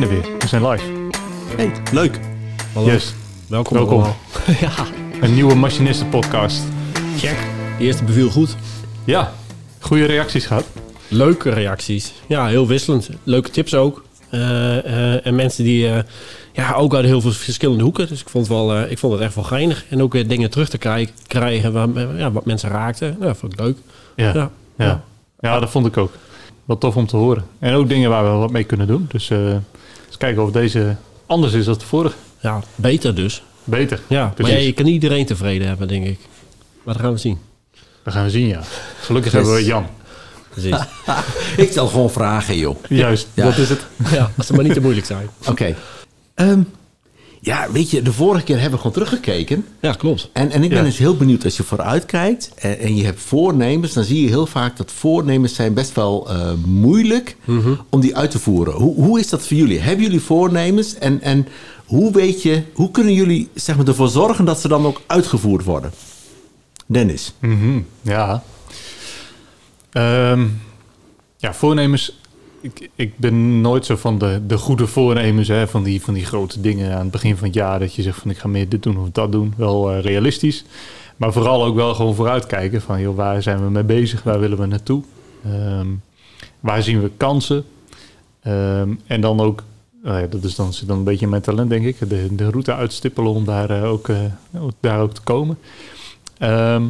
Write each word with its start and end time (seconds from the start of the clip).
zijn 0.00 0.10
er 0.10 0.14
weer. 0.22 0.38
We 0.38 0.46
zijn 0.46 0.66
live. 0.68 0.84
Hey, 1.56 1.72
leuk. 1.92 2.20
Hallo. 2.72 2.90
Yes. 2.90 3.14
Welkom. 3.48 3.76
Welkom. 3.76 3.94
allemaal. 3.94 4.16
ja, 4.60 4.70
Een 5.20 5.34
nieuwe 5.34 5.54
machinisten 5.54 6.08
podcast. 6.08 6.62
check. 7.18 7.36
De 7.78 7.84
eerste 7.84 8.04
beviel 8.04 8.30
goed. 8.30 8.56
Ja, 9.04 9.32
goede 9.80 10.04
reacties 10.04 10.46
gehad. 10.46 10.64
Leuke 11.08 11.50
reacties. 11.50 12.12
Ja, 12.26 12.46
heel 12.46 12.66
wisselend. 12.66 13.10
Leuke 13.22 13.50
tips 13.50 13.74
ook. 13.74 14.04
Eh, 14.30 14.78
eh, 15.14 15.26
en 15.26 15.34
mensen 15.34 15.64
die 15.64 15.88
eh, 15.88 15.98
ja, 16.52 16.72
ook 16.72 16.94
uit 16.94 17.04
heel 17.04 17.20
veel 17.20 17.32
verschillende 17.32 17.82
hoeken. 17.82 18.08
Dus 18.08 18.20
ik 18.20 18.28
vond, 18.28 18.46
het 18.48 18.56
wel, 18.56 18.80
ik 18.82 18.98
vond 18.98 19.12
het 19.12 19.22
echt 19.22 19.34
wel 19.34 19.44
geinig. 19.44 19.84
En 19.88 20.02
ook 20.02 20.12
weer 20.12 20.28
dingen 20.28 20.50
terug 20.50 20.68
te 20.68 20.78
krij- 20.78 21.10
krijgen 21.26 21.72
waar, 21.72 22.16
ja, 22.16 22.32
wat 22.32 22.44
mensen 22.44 22.70
raakten. 22.70 23.16
Nou, 23.20 23.34
vond 23.36 23.52
ik 23.52 23.60
leuk. 23.60 23.76
Ja. 24.16 24.32
Ja. 24.34 24.50
Ja. 24.76 25.02
Ja. 25.40 25.60
dat 25.60 25.70
vond 25.70 25.86
ik 25.86 25.96
ook. 25.96 26.12
Wat 26.64 26.80
tof 26.80 26.96
om 26.96 27.06
te 27.06 27.16
horen. 27.16 27.44
En 27.58 27.74
ook 27.74 27.88
dingen 27.88 28.10
waar 28.10 28.24
we 28.24 28.30
wat 28.38 28.50
mee 28.50 28.64
kunnen 28.64 28.86
doen. 28.86 29.06
Dus 29.08 29.30
eens 30.14 30.22
kijken 30.22 30.42
of 30.42 30.50
deze 30.50 30.96
anders 31.26 31.52
is 31.52 31.64
dan 31.64 31.74
de 31.78 31.84
vorige. 31.84 32.16
Ja, 32.40 32.60
beter 32.74 33.14
dus. 33.14 33.42
Beter. 33.64 34.00
Ja, 34.06 34.22
maar 34.24 34.32
Precies. 34.34 34.54
ja, 34.54 34.60
je 34.60 34.72
kan 34.72 34.84
niet 34.84 34.94
iedereen 34.94 35.26
tevreden 35.26 35.68
hebben, 35.68 35.88
denk 35.88 36.04
ik. 36.06 36.18
Maar 36.82 36.94
dat 36.94 37.02
gaan 37.02 37.12
we 37.12 37.18
zien. 37.18 37.38
Dat 38.02 38.14
gaan 38.14 38.24
we 38.24 38.30
zien, 38.30 38.46
ja. 38.46 38.60
Gelukkig 39.00 39.32
Yes. 39.32 39.40
hebben 39.40 39.58
we 39.60 39.64
Jan. 39.64 39.86
Precies. 40.48 40.76
Ik 41.64 41.70
stel 41.70 41.86
gewoon 41.86 42.10
vragen, 42.10 42.56
joh. 42.58 42.76
Juist, 42.88 43.26
Ja. 43.34 43.44
dat 43.44 43.58
is 43.58 43.68
het. 43.68 43.86
ja, 44.10 44.30
als 44.36 44.46
ze 44.46 44.52
maar 44.52 44.64
niet 44.64 44.72
te 44.74 44.80
moeilijk 44.80 45.06
zijn. 45.06 45.28
Oké. 45.48 45.74
Ehm, 46.34 46.60
ja, 47.44 47.70
weet 47.72 47.90
je, 47.90 48.02
de 48.02 48.12
vorige 48.12 48.44
keer 48.44 48.54
hebben 48.54 48.72
we 48.72 48.76
gewoon 48.76 48.92
teruggekeken. 48.92 49.66
Ja, 49.80 49.92
klopt. 49.92 50.30
En, 50.32 50.50
en 50.50 50.62
ik 50.62 50.68
ben 50.68 50.78
Ja. 50.78 50.84
dus 50.84 50.98
heel 50.98 51.16
benieuwd 51.16 51.44
als 51.44 51.56
je 51.56 51.62
vooruit 51.62 52.06
kijkt 52.06 52.50
en, 52.56 52.78
en 52.78 52.96
je 52.96 53.04
hebt 53.04 53.20
voornemens, 53.20 53.92
dan 53.92 54.04
zie 54.04 54.22
je 54.22 54.28
heel 54.28 54.46
vaak 54.46 54.76
dat 54.76 54.90
voornemens 54.92 55.54
zijn 55.54 55.74
best 55.74 55.94
wel 55.94 56.30
eh, 56.30 56.52
moeilijk 56.66 57.36
om 57.90 58.00
die 58.00 58.16
uit 58.16 58.30
te 58.30 58.38
voeren. 58.38 58.74
Hoe, 58.74 58.94
hoe 58.94 59.18
is 59.20 59.28
dat 59.28 59.46
voor 59.46 59.56
jullie? 59.56 59.80
Hebben 59.80 60.04
jullie 60.04 60.20
voornemens 60.20 60.94
en, 60.94 61.20
en 61.22 61.46
hoe 61.84 62.12
weet 62.12 62.42
je, 62.42 62.62
hoe 62.72 62.90
kunnen 62.90 63.14
jullie 63.14 63.48
zeg 63.54 63.76
maar, 63.76 63.86
ervoor 63.88 64.08
zorgen 64.08 64.44
dat 64.44 64.60
ze 64.60 64.68
dan 64.68 64.86
ook 64.86 65.00
uitgevoerd 65.06 65.64
worden? 65.64 65.92
Dennis. 66.86 67.32
Mhm, 67.40 67.78
Ja. 68.02 68.42
Ehm, 69.92 70.46
ja, 71.36 71.54
voornemens. 71.54 72.18
Ik, 72.64 72.90
ik 72.94 73.18
ben 73.18 73.60
nooit 73.60 73.86
zo 73.86 73.96
van 73.96 74.18
de, 74.18 74.40
de 74.46 74.58
goede 74.58 74.86
voornemens, 74.86 75.48
hè, 75.48 75.68
van, 75.68 75.82
die, 75.82 76.02
van 76.02 76.14
die 76.14 76.24
grote 76.24 76.60
dingen 76.60 76.92
aan 76.94 77.00
het 77.02 77.10
begin 77.10 77.36
van 77.36 77.46
het 77.46 77.56
jaar. 77.56 77.78
Dat 77.78 77.94
je 77.94 78.02
zegt 78.02 78.18
van 78.18 78.30
ik 78.30 78.38
ga 78.38 78.48
meer 78.48 78.68
dit 78.68 78.82
doen 78.82 78.98
of 78.98 79.08
dat 79.12 79.32
doen. 79.32 79.54
Wel 79.56 79.90
eh, 79.92 80.00
realistisch. 80.02 80.64
Maar 81.16 81.32
vooral 81.32 81.64
ook 81.64 81.74
wel 81.74 81.94
gewoon 81.94 82.14
vooruitkijken 82.14 82.82
van 82.82 83.00
joh, 83.00 83.16
waar 83.16 83.42
zijn 83.42 83.64
we 83.64 83.70
mee 83.70 83.82
bezig? 83.84 84.22
Waar 84.22 84.40
willen 84.40 84.58
we 84.58 84.66
naartoe? 84.66 85.02
Ehm, 85.44 85.86
waar 86.60 86.82
zien 86.82 87.02
we 87.02 87.10
kansen? 87.16 87.64
Ehm, 88.42 88.88
en 89.06 89.20
dan 89.20 89.40
ook, 89.40 89.62
nou 90.02 90.20
ja, 90.20 90.26
dat 90.26 90.44
is 90.44 90.54
dan, 90.54 90.72
dan 90.86 90.98
een 90.98 91.04
beetje 91.04 91.26
mijn 91.26 91.42
talent 91.42 91.70
denk 91.70 91.84
ik. 91.84 92.08
De, 92.08 92.34
de 92.34 92.50
route 92.50 92.74
uitstippelen 92.74 93.30
om 93.32 93.44
daar, 93.44 93.70
eh, 93.70 93.90
ook, 93.90 94.08
eh, 94.08 94.16
ook- 94.60 94.70
daar 94.80 95.00
ook 95.00 95.14
te 95.14 95.20
komen. 95.22 95.58
Ehm, 96.38 96.82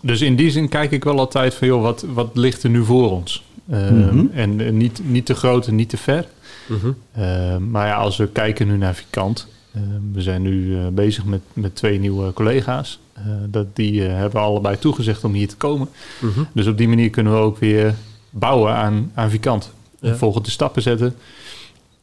dus 0.00 0.20
in 0.20 0.36
die 0.36 0.50
zin 0.50 0.68
kijk 0.68 0.90
ik 0.90 1.04
wel 1.04 1.18
altijd 1.18 1.54
van, 1.54 1.66
joh, 1.68 1.82
wat, 1.82 2.04
wat 2.12 2.30
ligt 2.34 2.62
er 2.62 2.70
nu 2.70 2.84
voor 2.84 3.10
ons? 3.10 3.44
Ehm, 3.70 3.96
Mhm. 4.16 4.26
En 4.34 4.60
eh, 4.60 4.72
niet, 4.72 5.00
niet 5.04 5.26
te 5.26 5.34
groot 5.34 5.66
en 5.66 5.74
niet 5.74 5.88
te 5.88 5.96
ver. 5.96 6.26
Mhm. 6.68 6.90
Ehm, 7.14 7.70
maar 7.70 7.86
ja, 7.86 7.94
als 7.96 8.16
we 8.16 8.28
kijken 8.28 8.66
nu 8.66 8.76
naar 8.76 8.94
Vikant, 8.94 9.46
ehm, 9.74 9.84
we 10.12 10.22
zijn 10.22 10.42
nu 10.42 10.76
eh, 10.78 10.86
bezig 10.88 11.24
met, 11.24 11.40
met 11.52 11.74
twee 11.76 11.98
nieuwe 11.98 12.32
collega's. 12.32 12.98
Eh, 13.12 13.22
dat, 13.48 13.76
die 13.76 14.00
hebben 14.02 14.40
allebei 14.40 14.78
toegezegd 14.78 15.24
om 15.24 15.32
hier 15.32 15.48
te 15.48 15.56
komen. 15.56 15.88
Mhm. 16.20 16.40
Dus 16.52 16.66
op 16.66 16.78
die 16.78 16.88
manier 16.88 17.10
kunnen 17.10 17.32
we 17.32 17.38
ook 17.38 17.58
weer 17.58 17.94
bouwen 18.30 18.72
aan, 18.74 19.10
aan 19.14 19.30
Vikant. 19.30 19.72
Ja. 20.00 20.14
Volgende 20.14 20.50
stappen 20.50 20.82
zetten. 20.82 21.14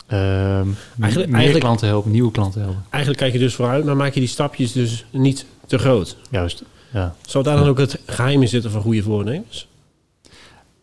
Eigenlijk- 0.07 0.87
meer 0.97 1.35
eigenlijk- 1.35 1.59
klanten 1.59 1.87
helpen, 1.87 2.11
nieuwe 2.11 2.31
klanten 2.31 2.61
helpen. 2.61 2.83
Eigenlijk 2.89 3.21
kijk 3.23 3.33
je 3.33 3.39
dus 3.39 3.55
vooruit, 3.55 3.85
maar 3.85 3.95
maak 3.95 4.13
je 4.13 4.19
die 4.19 4.29
stapjes 4.29 4.71
dus 4.71 5.05
niet 5.11 5.45
te 5.67 5.77
groot. 5.77 6.17
Juist, 6.31 6.63
ja. 6.93 7.15
Zou 7.27 7.43
daar 7.43 7.57
dan 7.57 7.67
ook 7.67 7.77
het 7.77 7.99
geheim 8.05 8.41
in 8.41 8.47
zitten 8.47 8.71
van 8.71 8.81
goede 8.81 9.03
voornemens? 9.03 9.67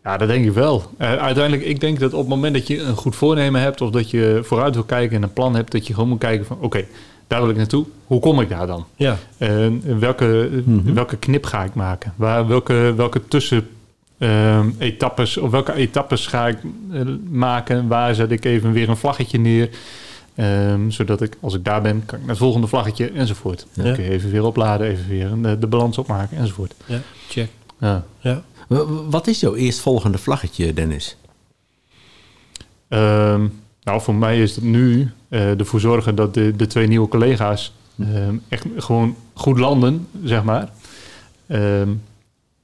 Ja, 0.07 0.17
dat 0.17 0.29
denk 0.29 0.45
ik 0.45 0.53
wel. 0.53 0.83
Eh, 0.99 1.15
uiteindelijk, 1.17 1.67
ik 1.69 1.81
denk 1.81 1.99
dat 1.99 2.13
op 2.13 2.19
het 2.19 2.29
moment 2.29 2.55
dat 2.55 2.67
je 2.67 2.81
een 2.83 2.95
goed 2.97 3.17
voornemen 3.17 3.61
hebt... 3.61 3.81
of 3.81 3.91
dat 3.91 4.11
je 4.11 4.41
vooruit 4.43 4.75
wil 4.75 4.85
kijken 4.85 5.17
en 5.17 5.23
een 5.23 5.33
plan 5.33 5.55
hebt... 5.55 5.73
dat 5.73 5.87
je 5.87 5.95
gewoon 5.95 6.09
moet 6.09 6.19
kijken 6.19 6.47
van... 6.47 6.57
oké, 6.61 6.85
daar 7.27 7.41
wil 7.41 7.51
ik 7.51 7.57
naartoe. 7.57 7.85
Hoe 8.07 8.21
kom 8.21 8.41
ik 8.41 8.49
daar 8.49 8.67
dan? 8.67 8.85
Ja, 8.97 9.17
En 9.39 9.99
welke, 10.01 10.51
welke 10.85 11.17
knip 11.17 11.45
ga 11.45 11.65
ik 11.65 11.75
maken? 11.75 12.13
Waar, 12.17 12.47
welke, 12.47 12.93
welke 12.97 13.29
tussen 13.29 13.69
ehm, 14.19 14.69
etappes 14.79 15.37
of 15.37 15.51
welke 15.51 15.73
etappes 15.73 16.27
ga 16.27 16.49
ik 16.49 16.59
eh, 16.93 17.01
maken? 17.31 17.89
Waar 17.89 18.15
zet 18.15 18.31
ik 18.31 18.45
even 18.45 18.73
weer 18.73 18.89
een 18.89 18.97
vlaggetje 18.97 19.39
neer? 19.39 19.69
Ehm, 20.35 20.91
zodat 20.91 21.21
ik, 21.23 21.37
als 21.41 21.55
ik 21.55 21.65
daar 21.65 21.83
ben, 21.83 22.03
kan 22.07 22.15
ik 22.15 22.21
naar 22.21 22.31
het 22.35 22.39
volgende 22.45 22.67
vlaggetje 22.67 23.11
enzovoort. 23.11 23.67
Dan 23.75 23.87
Ja. 23.87 23.93
kun 23.95 24.05
je 24.05 24.11
even 24.11 24.31
weer 24.31 24.45
opladen, 24.45 24.87
even 24.87 25.09
weer 25.09 25.31
de, 25.43 25.59
de 25.59 25.67
balans 25.67 25.99
opmaken 25.99 26.37
enzovoort. 26.39 26.75
ja, 26.87 26.99
check. 27.29 27.49
Ja. 27.81 28.05
Ja. 28.21 28.43
Wat 29.11 29.27
is 29.27 29.41
jouw 29.41 29.55
eerstvolgende 29.55 30.19
vlaggetje, 30.19 30.73
Dennis? 30.73 31.17
Ehm, 32.89 33.47
nou, 33.83 34.01
voor 34.01 34.15
mij 34.15 34.43
is 34.43 34.55
het 34.55 34.65
nu 34.65 35.11
eh, 35.29 35.59
ervoor 35.61 35.81
zorgen 35.81 36.15
dat 36.15 36.35
de, 36.35 36.53
de 36.57 36.67
twee 36.67 36.87
nieuwe 36.87 37.09
collega's 37.09 37.73
ehm, 37.99 38.37
echt 38.49 38.65
gewoon 38.77 39.17
goed 39.35 39.59
landen, 39.59 40.07
zeg 40.25 40.43
maar. 40.45 40.71
Ehm, 41.47 41.89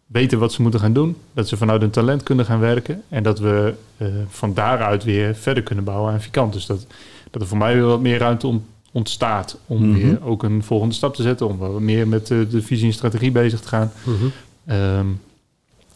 weten 0.06 0.38
wat 0.38 0.52
ze 0.52 0.62
moeten 0.62 0.80
gaan 0.80 0.92
doen. 0.92 1.16
Dat 1.34 1.48
ze 1.48 1.56
vanuit 1.56 1.80
hun 1.80 1.90
talent 1.90 2.22
kunnen 2.22 2.44
gaan 2.44 2.60
werken. 2.60 3.02
En 3.08 3.22
dat 3.22 3.38
we 3.38 3.74
eh, 3.96 4.08
van 4.28 4.54
daaruit 4.54 5.04
weer 5.04 5.34
verder 5.34 5.62
kunnen 5.62 5.84
bouwen 5.84 6.12
aan 6.12 6.20
Vikant. 6.22 6.52
Dus 6.52 6.66
dat, 6.66 6.86
dat 7.30 7.42
er 7.42 7.48
voor 7.48 7.58
mij 7.58 7.74
weer 7.74 7.84
wat 7.84 8.00
meer 8.00 8.18
ruimte 8.18 8.46
ont- 8.46 8.64
ontstaat. 8.92 9.58
Om 9.66 9.88
Mhm. 9.88 9.98
weer 9.98 10.24
ook 10.24 10.42
een 10.42 10.62
volgende 10.62 10.94
stap 10.94 11.14
te 11.14 11.22
zetten. 11.22 11.46
Om 11.48 11.58
wat 11.58 11.80
meer 11.80 12.08
met 12.08 12.26
de, 12.26 12.46
de 12.50 12.62
visie 12.62 12.86
en 12.86 12.92
strategie 12.92 13.30
bezig 13.30 13.60
te 13.60 13.68
gaan. 13.68 13.92
Ehm, 14.66 15.06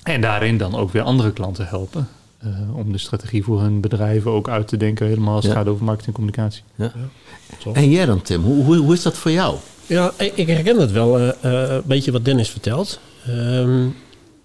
en 0.07 0.21
daarin 0.21 0.59
dan 0.59 0.75
ook 0.75 0.93
weer 0.93 1.03
andere 1.03 1.33
klanten 1.33 1.67
helpen. 1.67 2.09
eh, 2.41 2.77
om 2.77 2.93
de 2.93 2.99
strategie 2.99 3.43
voor 3.45 3.61
hun 3.61 3.81
bedrijven 3.81 4.31
ook 4.31 4.49
uit 4.49 4.69
te 4.69 4.77
denken. 4.77 5.07
Helemaal 5.07 5.35
als 5.35 5.45
het 5.45 5.53
Ja. 5.53 5.59
gaat 5.59 5.69
over 5.69 5.85
marketing 5.85 6.17
en 6.17 6.23
communicatie. 6.25 6.63
Tof. 7.59 7.77
En 7.77 7.91
jij 7.91 8.07
dan, 8.07 8.23
Tim? 8.23 8.43
Hoe, 8.43 8.65
hoe, 8.65 8.77
hoe 8.77 8.93
is 8.95 9.03
dat 9.03 9.17
voor 9.17 9.31
jou? 9.31 9.57
Ja, 9.87 10.13
ik 10.17 10.33
ik 10.37 10.47
herken 10.47 10.81
het 10.81 10.93
wel, 10.93 11.19
eh, 11.19 11.29
eh, 11.29 11.71
een 11.75 11.83
beetje 11.85 12.13
wat 12.13 12.25
Dennis 12.25 12.51
vertelt. 12.51 13.01
Ehm, 13.27 13.87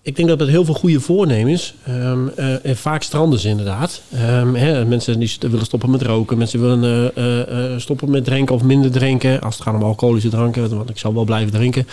ik 0.02 0.16
denk 0.16 0.28
dat 0.30 0.40
het 0.40 0.50
heel 0.50 0.66
veel 0.66 0.74
goede 0.74 1.00
voornemens, 1.00 1.74
ehm, 1.86 2.28
eh, 2.36 2.66
en 2.66 2.78
vaak 2.78 3.04
stranden 3.04 3.40
ze 3.40 3.48
inderdaad. 3.48 4.02
Ehm, 4.12 4.54
hè, 4.54 4.86
mensen 4.86 5.20
die 5.20 5.38
willen 5.40 5.66
stoppen 5.66 5.90
met 5.92 6.02
roken, 6.02 6.38
mensen 6.38 6.62
willen 6.62 6.84
eh, 7.16 7.40
eh, 7.42 7.74
eh, 7.74 7.80
stoppen 7.80 8.10
met 8.10 8.24
drinken 8.26 8.56
of 8.56 8.64
minder 8.64 8.92
drinken. 8.92 9.42
Als 9.42 9.56
het 9.56 9.64
gaat 9.64 9.76
om 9.76 9.84
alcoholische 9.84 10.30
dranken, 10.30 10.76
want 10.78 10.90
ik 10.90 10.98
zal 10.98 11.14
wel 11.14 11.24
blijven 11.24 11.52
drinken. 11.52 11.88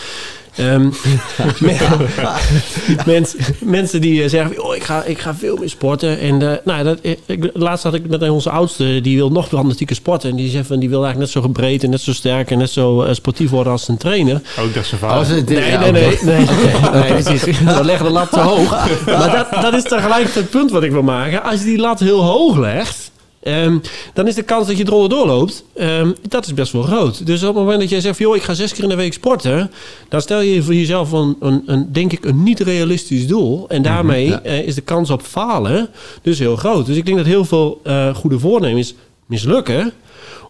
Ehm, 0.58 0.88
mensen, 3.06 3.38
mensen 3.60 4.00
die 4.00 4.22
eh, 4.22 4.28
zeggen, 4.28 4.64
oh, 4.64 4.74
ik, 4.76 4.82
ga, 4.84 5.02
ik 5.04 5.18
ga 5.18 5.34
veel 5.34 5.56
meer 5.56 5.68
sporten. 5.68 6.18
En 6.18 6.50
eh, 6.50 6.56
nou, 6.64 6.84
dat, 6.84 6.98
ik, 7.02 7.18
ik- 7.26 7.50
laatst 7.54 7.84
had 7.84 7.94
ik 7.94 8.08
met 8.08 8.28
onze 8.30 8.50
oudste, 8.50 9.00
die 9.00 9.16
wil 9.16 9.30
nog 9.30 9.48
fanatieker 9.48 9.96
sporten. 9.96 10.30
En 10.30 10.36
die 10.36 10.50
zegt 10.50 10.66
van, 10.66 10.78
die 10.78 10.88
wil 10.88 11.04
eigenlijk 11.04 11.34
net 11.34 11.42
zo 11.44 11.50
breed 11.50 11.82
en 11.84 11.90
net 11.90 12.00
zo 12.00 12.12
sterk 12.12 12.50
en 12.50 12.58
net 12.58 12.70
zo 12.70 13.02
eh, 13.02 13.14
sportief 13.14 13.50
worden 13.50 13.72
als 13.72 13.84
zijn 13.84 13.96
trainer. 13.96 14.40
Ook 14.60 14.74
dat 14.74 14.86
zijn 14.86 15.00
Oh, 15.02 15.08
vader. 15.08 15.24
ze- 15.26 15.42
Nee, 15.46 15.70
ja, 15.70 15.80
nee, 15.80 15.92
nee, 15.92 16.18
nee, 16.22 16.36
nee, 16.92 17.00
nee, 17.02 17.22
precies. 17.22 17.44
We 17.60 17.84
leggen 17.84 18.06
de 18.06 18.12
lat 18.12 18.30
te 18.32 18.40
hoog. 18.40 18.70
Maar 19.06 19.30
dat, 19.50 19.62
dat 19.62 19.74
is 19.74 19.82
tegelijk 19.82 20.34
het 20.34 20.50
punt 20.50 20.70
wat 20.70 20.82
ik 20.82 20.90
wil 20.90 21.02
maken. 21.02 21.42
Als 21.42 21.58
je 21.60 21.64
die 21.66 21.78
lat 21.78 22.00
heel 22.00 22.22
hoog 22.24 22.56
legt, 22.56 23.10
ehm, 23.42 23.78
dan 24.14 24.26
is 24.26 24.34
de 24.34 24.42
kans 24.42 24.66
dat 24.66 24.76
je 24.76 24.86
eronder 24.86 25.08
doorloopt, 25.08 25.64
ehm, 25.74 26.12
dat 26.28 26.46
is 26.46 26.54
best 26.54 26.72
wel 26.72 26.82
groot. 26.82 27.26
Dus 27.26 27.42
op 27.42 27.48
het 27.48 27.56
moment 27.56 27.80
dat 27.80 27.90
jij 27.90 28.00
zegt, 28.00 28.18
joh, 28.18 28.36
ik 28.36 28.42
ga 28.42 28.54
zes 28.54 28.72
keer 28.72 28.82
in 28.82 28.88
de 28.88 28.94
week 28.94 29.12
sporten, 29.12 29.70
dan 30.08 30.20
stel 30.20 30.40
je 30.40 30.62
voor 30.62 30.74
jezelf 30.74 31.12
een, 31.12 31.36
een, 31.40 31.62
een 31.66 31.92
denk 31.92 32.12
ik, 32.12 32.24
een 32.24 32.42
niet 32.42 32.60
realistisch 32.60 33.26
doel. 33.26 33.68
En 33.68 33.82
daarmee 33.82 34.26
ja. 34.26 34.42
eh, 34.42 34.66
is 34.66 34.74
de 34.74 34.80
kans 34.80 35.10
op 35.10 35.22
falen 35.22 35.88
dus 36.22 36.38
heel 36.38 36.56
groot. 36.56 36.86
Dus 36.86 36.96
ik 36.96 37.04
denk 37.04 37.16
dat 37.16 37.26
heel 37.26 37.44
veel 37.44 37.80
eh, 37.84 38.14
goede 38.14 38.38
voornemens 38.38 38.94
mislukken, 39.26 39.92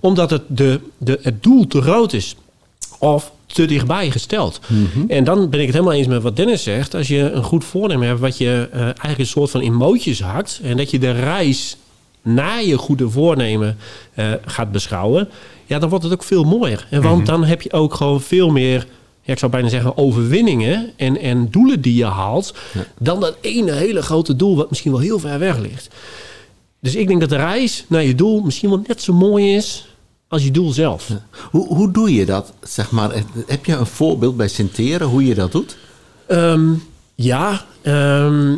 omdat 0.01 0.31
het, 0.31 0.43
de, 0.47 0.81
de, 0.99 1.19
het 1.23 1.43
doel 1.43 1.67
te 1.67 1.83
groot 1.83 2.13
is. 2.13 2.37
Of 2.99 3.33
te 3.47 3.65
dichtbij 3.65 4.11
gesteld. 4.11 4.61
En 5.09 5.25
dan 5.25 5.51
ben 5.51 5.61
ik 5.61 5.67
het 5.67 5.75
helemaal 5.75 5.97
eens 5.97 6.07
met 6.07 6.23
wat 6.23 6.37
Dennis 6.37 6.63
zegt. 6.63 6.95
Als 6.95 7.09
je 7.09 7.31
een 7.31 7.43
goed 7.43 7.65
voornemen 7.65 8.07
hebt, 8.07 8.21
wat 8.21 8.39
je 8.39 8.69
eh, 8.73 8.81
eigenlijk 8.81 9.19
een 9.19 9.27
soort 9.27 9.51
van 9.51 9.61
emoties 9.61 10.21
hakt. 10.21 10.61
En 10.63 10.77
dat 10.77 10.91
je 10.91 10.99
de 10.99 11.11
reis 11.11 11.77
naar 12.23 12.65
je 12.65 12.79
goede 12.79 13.11
voornemen 13.11 13.77
eh, 14.15 14.33
gaat 14.45 14.73
beschouwen. 14.73 15.29
Ja, 15.67 15.79
dan 15.79 15.89
wordt 15.89 16.05
het 16.05 16.13
ook 16.13 16.23
veel 16.23 16.45
mooier. 16.45 16.87
En 16.91 17.03
want 17.03 17.27
dan 17.27 17.45
heb 17.45 17.63
je 17.63 17.73
ook 17.73 17.95
gewoon 17.95 18.21
veel 18.21 18.51
meer. 18.51 18.87
Ja, 19.23 19.33
ik 19.33 19.39
zou 19.39 19.53
bijna 19.53 19.69
zeggen 19.69 19.97
overwinningen 19.97 20.91
en, 20.97 21.19
en 21.21 21.51
doelen 21.51 21.81
die 21.81 21.95
je 21.95 22.05
haalt. 22.05 22.55
Dan 22.99 23.21
dat 23.21 23.37
ene 23.41 23.73
hele 23.73 24.03
grote 24.03 24.37
doel 24.37 24.57
wat 24.57 24.69
misschien 24.69 24.93
wel 24.93 25.01
heel 25.01 25.19
ver 25.19 25.39
weg 25.39 25.59
ligt. 25.59 25.95
Dus 26.81 26.95
ik 26.95 27.09
denk 27.09 27.21
dat 27.21 27.29
de 27.29 27.37
reis 27.37 27.85
naar 27.89 28.05
je 28.05 28.15
doel 28.15 28.41
misschien 28.41 28.69
wel 28.69 28.83
net 28.87 29.03
zo 29.03 29.13
mooi 29.13 29.55
is 29.55 29.89
als 30.29 30.45
je 30.45 30.51
doel 30.51 30.71
zelf. 30.71 31.11
Hoe, 31.51 31.67
hoe 31.67 31.91
doe 31.91 32.15
je 32.15 32.27
dat? 32.27 32.53
Zeg 32.63 32.91
maar, 32.91 33.25
heb 33.47 33.65
je 33.65 33.73
een 33.73 33.87
voorbeeld 33.87 34.37
bij 34.37 34.49
Sinteren 34.49 35.07
hoe 35.07 35.27
je 35.27 35.35
dat 35.35 35.53
doet? 35.53 35.77
Ehm, 36.27 36.73
Ja, 37.21 37.65
ehm, 37.83 38.53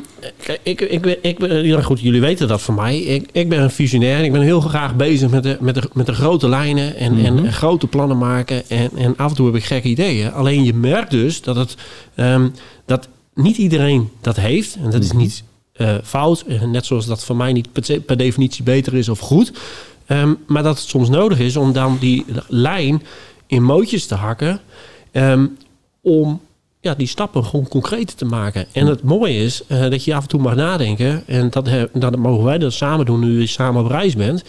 ik, 0.63 0.81
ik, 0.81 1.01
ben- 1.01 1.17
ik, 1.23 1.39
ben- 1.39 1.67
ja, 1.67 1.81
goed, 1.83 2.01
jullie 2.01 2.21
weten 2.21 2.49
dat 2.49 2.63
van 2.63 2.75
mij. 2.75 2.99
Ik, 2.99 3.29
ik 3.33 3.49
ben 3.49 3.63
een 3.63 3.71
visionair 3.71 4.19
en 4.19 4.25
ik 4.25 4.33
ben 4.33 4.41
heel 4.41 4.61
graag 4.61 4.97
bezig 4.97 5.31
met 5.31 5.43
de, 5.43 5.57
met 5.61 5.75
de, 5.75 5.83
met 5.93 6.07
de 6.07 6.15
grote 6.15 6.49
lijnen 6.49 6.97
en, 6.97 7.25
en, 7.25 7.45
en 7.47 7.53
grote 7.53 7.87
plannen 7.87 8.19
maken. 8.19 8.69
En, 8.69 8.91
en 8.97 9.17
af 9.17 9.31
en 9.31 9.37
toe 9.37 9.47
heb 9.47 9.55
ik 9.55 9.65
gekke 9.65 9.89
ideeën. 9.89 10.33
Alleen 10.33 10.65
je 10.65 10.75
merkt 10.75 11.11
dus 11.11 11.43
dat, 11.43 11.57
het, 11.57 11.77
ehm, 12.15 12.49
dat 12.87 13.09
niet 13.35 13.57
iedereen 13.57 14.09
dat 14.21 14.37
heeft. 14.37 14.75
En 14.85 14.91
dat 14.91 15.03
is 15.05 15.13
niet 15.13 15.43
eh, 15.73 15.95
fout. 16.05 16.45
Eh, 16.49 16.63
Net 16.63 16.87
zoals 16.87 17.07
dat 17.07 17.25
voor 17.25 17.37
mij 17.37 17.53
niet 17.53 17.69
per, 18.07 18.17
definitie 18.17 18.63
beter 18.65 18.95
is 18.95 19.09
of 19.09 19.19
goed. 19.19 19.53
Ehm, 20.07 20.35
maar 20.47 20.63
dat 20.63 20.79
het 20.79 20.89
soms 20.89 21.09
nodig 21.09 21.39
is 21.39 21.57
om 21.57 21.73
dan 21.73 21.97
die 22.01 22.25
lijn 22.49 23.03
in 23.47 23.63
mootjes 23.63 24.07
te 24.07 24.15
hakken. 24.15 24.61
om 26.03 26.41
ja, 26.81 26.95
die 26.95 27.07
stappen 27.07 27.45
gewoon 27.45 27.69
concreet 27.69 28.17
te 28.17 28.25
maken. 28.25 28.67
En 28.73 28.87
het 28.87 29.03
mooie 29.03 29.35
is 29.37 29.63
eh, 29.67 29.81
dat 29.91 30.05
je 30.05 30.15
af 30.15 30.23
en 30.23 30.29
toe 30.29 30.41
mag 30.41 30.55
nadenken. 30.55 31.23
En 31.27 31.51
dat, 31.51 31.69
dat 31.93 32.17
mogen 32.17 32.45
wij 32.45 32.59
dat 32.59 32.73
samen 32.73 33.07
doen 33.07 33.21
nu 33.21 33.41
je 33.41 33.47
samen 33.47 33.85
op 33.85 33.91
reis 33.91 34.15
bent. 34.17 34.43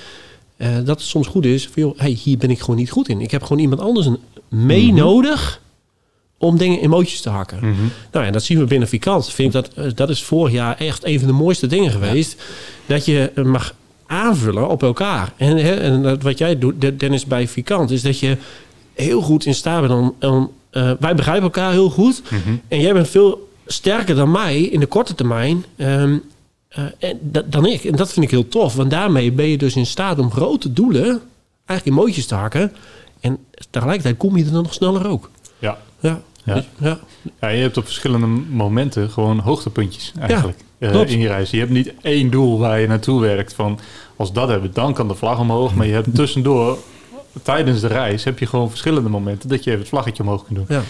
eh, 0.57 0.69
dat 0.75 0.87
het 0.87 1.01
soms 1.01 1.27
goed 1.27 1.45
is 1.45 1.63
van, 1.67 1.83
joh, 1.83 1.99
hey, 1.99 2.09
hier 2.23 2.37
ben 2.37 2.49
ik 2.49 2.59
gewoon 2.59 2.75
niet 2.75 2.91
goed 2.91 3.09
in. 3.09 3.21
Ik 3.21 3.31
heb 3.31 3.43
gewoon 3.43 3.61
iemand 3.61 3.81
anders 3.81 4.07
mee 4.49 4.93
nodig 4.93 5.61
om 6.37 6.57
dingen 6.57 6.81
in 6.81 6.89
mootjes 6.89 7.21
te 7.21 7.29
hakken. 7.29 7.59
Nou 8.11 8.25
ja, 8.25 8.31
dat 8.31 8.43
zien 8.43 8.59
we 8.59 8.65
binnen 8.65 8.87
Vikant. 8.87 9.29
Vind 9.29 9.55
ik 9.55 9.63
dat, 9.63 9.73
eh, 9.85 9.91
dat 9.95 10.09
is 10.09 10.23
vorig 10.23 10.53
jaar 10.53 10.77
echt 10.77 11.05
een 11.05 11.19
van 11.19 11.27
de 11.27 11.33
mooiste 11.33 11.67
dingen 11.67 11.91
geweest. 11.91 12.41
Dat 12.85 13.05
je 13.05 13.31
mag 13.43 13.75
aanvullen 14.05 14.69
op 14.69 14.83
elkaar. 14.83 15.33
En, 15.37 15.57
hè, 15.57 15.73
en 15.73 16.21
wat 16.21 16.37
jij 16.37 16.57
doet, 16.59 16.81
De- 16.81 16.95
Dennis, 16.95 17.25
bij 17.25 17.47
Vikant, 17.47 17.91
is 17.91 18.01
dat 18.01 18.19
je 18.19 18.37
heel 18.93 19.21
goed 19.21 19.45
in 19.45 19.55
staat 19.55 19.81
bent 19.87 19.93
om... 19.93 20.15
om 20.19 20.51
eh, 20.71 20.91
wij 20.99 21.15
begrijpen 21.15 21.43
elkaar 21.43 21.71
heel 21.71 21.89
goed. 21.89 22.21
En 22.67 22.79
jij 22.79 22.93
bent 22.93 23.09
veel 23.09 23.49
sterker 23.65 24.15
dan 24.15 24.31
mij 24.31 24.61
in 24.61 24.79
de 24.79 24.85
korte 24.85 25.15
termijn... 25.15 25.65
ehm, 25.75 26.17
eh, 26.67 26.83
en 26.99 27.19
dat, 27.21 27.51
dan 27.51 27.65
ik. 27.65 27.83
En 27.83 27.95
dat 27.95 28.13
vind 28.13 28.25
ik 28.25 28.31
heel 28.31 28.47
tof. 28.47 28.75
Want 28.75 28.89
daarmee 28.89 29.31
ben 29.31 29.47
je 29.47 29.57
dus 29.57 29.75
in 29.75 29.85
staat 29.85 30.19
om 30.19 30.31
grote 30.31 30.73
doelen... 30.73 31.21
eigenlijk 31.65 31.85
in 31.85 32.03
mootjes 32.03 32.25
te 32.25 32.35
hakken. 32.35 32.71
En 33.19 33.37
tegelijkertijd 33.69 34.17
kom 34.17 34.37
je 34.37 34.45
er 34.45 34.51
dan 34.51 34.63
nog 34.63 34.73
sneller 34.73 35.07
ook. 35.07 35.29
Ja. 35.59 35.77
Ja. 35.99 36.21
Ja. 36.43 36.53
Dus, 36.53 36.67
ja. 36.77 36.99
ja, 37.41 37.47
je 37.47 37.61
hebt 37.61 37.77
op 37.77 37.85
verschillende 37.85 38.27
momenten 38.49 39.09
gewoon 39.09 39.39
hoogtepuntjes 39.39 40.11
eigenlijk 40.19 40.57
eh, 40.77 41.09
in 41.09 41.19
je 41.19 41.27
reis. 41.27 41.49
Je 41.49 41.59
hebt 41.59 41.71
niet 41.71 41.93
één 42.01 42.29
doel 42.29 42.59
waar 42.59 42.79
je 42.79 42.87
naartoe 42.87 43.21
werkt 43.21 43.53
van 43.53 43.79
als 44.15 44.33
dat 44.33 44.47
hebben, 44.47 44.73
dan 44.73 44.93
kan 44.93 45.07
de 45.07 45.15
vlag 45.15 45.39
omhoog. 45.39 45.75
Maar 45.75 45.87
je 45.87 45.93
hebt 45.93 46.15
tussendoor, 46.15 46.77
tijdens 47.43 47.81
de 47.81 47.87
reis, 47.87 48.23
heb 48.23 48.39
je 48.39 48.45
gewoon 48.45 48.69
verschillende 48.69 49.09
momenten 49.09 49.49
dat 49.49 49.63
je 49.63 49.69
even 49.69 49.81
het 49.81 49.89
vlaggetje 49.89 50.23
omhoog 50.23 50.45
kunt 50.45 50.57
doen. 50.57 50.65
Ja. 50.77 50.81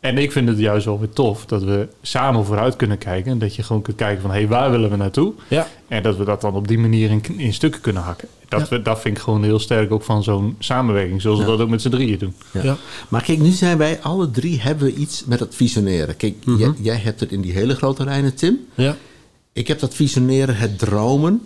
En 0.00 0.18
ik 0.18 0.32
vind 0.32 0.48
het 0.48 0.58
juist 0.58 0.84
wel 0.84 0.98
weer 0.98 1.08
tof 1.10 1.46
dat 1.46 1.62
we 1.62 1.88
samen 2.02 2.44
vooruit 2.44 2.76
kunnen 2.76 2.98
kijken. 2.98 3.32
En 3.32 3.38
dat 3.38 3.54
je 3.54 3.62
gewoon 3.62 3.82
kunt 3.82 3.96
kijken 3.96 4.20
van, 4.22 4.30
hé, 4.30 4.36
hey, 4.36 4.48
waar 4.48 4.70
willen 4.70 4.90
we 4.90 4.96
naartoe? 4.96 5.32
Ja. 5.48 5.66
En 5.88 6.02
dat 6.02 6.16
we 6.16 6.24
dat 6.24 6.40
dan 6.40 6.54
op 6.54 6.68
die 6.68 6.78
manier 6.78 7.10
in, 7.10 7.22
in 7.36 7.52
stukken 7.54 7.80
kunnen 7.80 8.02
hakken. 8.02 8.28
Dat, 8.48 8.60
Ja. 8.60 8.66
we, 8.68 8.82
dat 8.82 9.00
vind 9.00 9.16
ik 9.16 9.22
gewoon 9.22 9.42
heel 9.42 9.58
sterk 9.58 9.92
ook 9.92 10.02
van 10.02 10.22
zo'n 10.22 10.56
samenwerking. 10.58 11.22
Zoals 11.22 11.38
we 11.38 11.44
dat 11.44 11.60
ook 11.60 11.68
met 11.68 11.82
z'n 11.82 11.88
drieën 11.90 12.18
doen. 12.18 12.34
Ja. 12.52 12.62
Ja. 12.62 12.76
Maar 13.08 13.22
kijk, 13.22 13.38
nu 13.38 13.50
zijn 13.50 13.78
wij 13.78 14.00
alle 14.00 14.30
drie 14.30 14.60
hebben 14.60 14.86
we 14.86 14.94
iets 14.94 15.24
met 15.24 15.40
het 15.40 15.54
visioneren. 15.54 16.16
Kijk, 16.16 16.34
jij, 16.58 16.72
jij 16.80 16.96
hebt 16.96 17.20
het 17.20 17.32
in 17.32 17.40
die 17.40 17.52
hele 17.52 17.74
grote 17.74 18.04
lijnen, 18.04 18.34
Tim. 18.34 18.58
Ja. 18.74 18.96
Ik 19.52 19.68
heb 19.68 19.78
dat 19.80 19.94
visioneren, 19.94 20.56
het 20.56 20.78
dromen. 20.78 21.42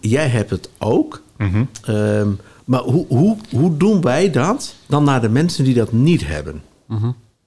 Jij 0.00 0.28
hebt 0.28 0.50
het 0.50 0.70
ook. 0.78 1.22
Mhm. 1.38 1.64
Ehm, 1.84 2.28
maar 2.66 2.80
hoe, 2.80 3.06
hoe, 3.08 3.36
hoe 3.50 3.76
doen 3.76 4.00
wij 4.00 4.30
dat 4.30 4.74
dan 4.86 5.04
naar 5.04 5.20
de 5.20 5.28
mensen 5.28 5.64
die 5.64 5.74
dat 5.74 5.92
niet 5.92 6.26
hebben? 6.26 6.62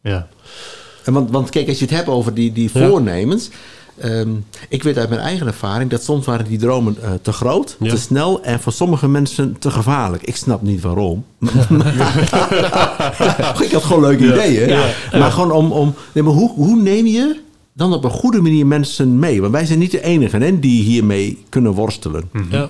Ja. 0.01 0.27
En 1.03 1.13
want, 1.13 1.31
want 1.31 1.49
kijk, 1.49 1.67
als 1.67 1.79
je 1.79 1.85
het 1.85 1.93
hebt 1.93 2.07
over 2.07 2.33
die, 2.33 2.51
die 2.51 2.71
voornemens. 2.71 3.49
ehm, 3.97 4.29
ik 4.69 4.83
weet 4.83 4.97
uit 4.97 5.09
mijn 5.09 5.21
eigen 5.21 5.47
ervaring 5.47 5.89
dat 5.89 6.03
soms 6.03 6.25
waren 6.25 6.45
die 6.47 6.57
dromen 6.57 6.95
eh, 7.01 7.11
te 7.21 7.31
groot, 7.31 7.75
Ja. 7.79 7.89
te 7.89 7.97
snel 7.97 8.43
en 8.43 8.59
voor 8.59 8.71
sommige 8.73 9.07
mensen 9.07 9.55
te 9.59 9.71
gevaarlijk. 9.71 10.23
Ik 10.23 10.35
snap 10.35 10.61
niet 10.61 10.81
waarom. 10.81 11.25
ik 13.65 13.71
had 13.71 13.83
gewoon 13.83 14.01
leuke 14.01 14.25
ideeën. 14.25 14.67
Ja. 14.69 14.89
Maar 15.11 15.31
gewoon 15.31 15.51
om. 15.51 15.71
om 15.71 15.93
nee, 16.13 16.23
maar 16.23 16.33
hoe, 16.33 16.51
hoe 16.51 16.75
neem 16.81 17.05
je 17.05 17.39
dan 17.73 17.93
op 17.93 18.03
een 18.03 18.09
goede 18.11 18.41
manier 18.41 18.67
mensen 18.67 19.19
mee? 19.19 19.41
Want 19.41 19.53
wij 19.53 19.65
zijn 19.65 19.79
niet 19.79 19.91
de 19.91 20.03
enigen 20.03 20.41
hè, 20.41 20.59
die 20.59 20.83
hiermee 20.83 21.43
kunnen 21.49 21.71
worstelen. 21.71 22.29
Ja, 22.49 22.69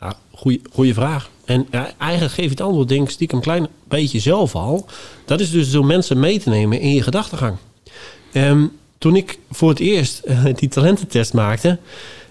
ja 0.00 0.14
goeie, 0.34 0.60
goeie 0.72 0.94
vraag. 0.94 1.30
En 1.44 1.66
eigenlijk 1.98 2.32
geef 2.34 2.44
je 2.44 2.50
het 2.50 2.60
antwoord, 2.60 2.88
denk 2.88 3.04
ik, 3.04 3.10
stiekem 3.10 3.36
een 3.36 3.44
klein 3.44 3.66
beetje 3.88 4.20
zelf 4.20 4.54
al. 4.54 4.86
Dat 5.24 5.40
is 5.40 5.50
dus 5.50 5.70
door 5.70 5.84
mensen 5.84 6.20
mee 6.20 6.38
te 6.38 6.48
nemen 6.48 6.80
in 6.80 6.94
je 6.94 7.02
gedachtegang. 7.02 7.56
Ehm, 8.32 8.64
toen 8.98 9.16
ik 9.16 9.38
voor 9.50 9.68
het 9.68 9.78
eerst 9.78 10.18
eh, 10.18 10.44
die 10.54 10.68
talententest 10.68 11.32
maakte... 11.32 11.78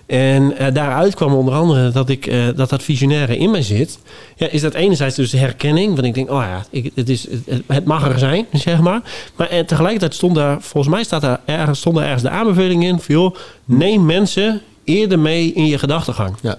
en 0.06 0.58
eh, 0.58 0.74
daaruit 0.74 1.16
kwam 1.16 1.34
onder 1.34 1.54
andere 1.54 1.92
dat, 1.92 2.10
ik, 2.10 2.28
eh, 2.28 2.48
dat 2.56 2.70
dat 2.70 2.84
visionaire 2.84 3.38
in 3.38 3.52
mij 3.52 3.62
zit... 3.62 4.00
Ja, 4.36 4.48
is 4.48 4.62
dat 4.62 4.74
enerzijds 4.74 5.16
dus 5.16 5.32
herkenning. 5.32 5.94
Want 5.94 6.08
ik 6.08 6.14
denk, 6.14 6.30
oh 6.30 6.42
ja, 6.42 6.66
ik, 6.70 6.92
het, 6.96 7.10
is, 7.10 7.28
het 7.68 7.86
mag 7.86 8.08
er 8.08 8.20
zijn, 8.20 8.46
zeg 8.68 8.80
maar. 8.80 9.02
Maar 9.36 9.50
en 9.50 9.66
tegelijkertijd 9.66 10.14
stond 10.14 10.36
daar, 10.36 10.62
volgens 10.62 10.94
mij 10.94 11.04
staat 11.04 11.22
daar 11.22 11.42
ergens, 11.46 11.80
stond 11.80 11.96
daar 11.96 12.06
ergens 12.06 12.24
de 12.24 12.30
aanbeveling 12.30 12.84
in... 12.84 13.00
van 13.00 13.16
joh, 13.16 13.36
neem 13.66 14.06
mensen 14.06 14.62
eerder 14.84 15.20
mee 15.20 15.54
in 15.54 15.66
je 15.66 15.78
gedachtegang. 15.78 16.36
Ja. 16.42 16.58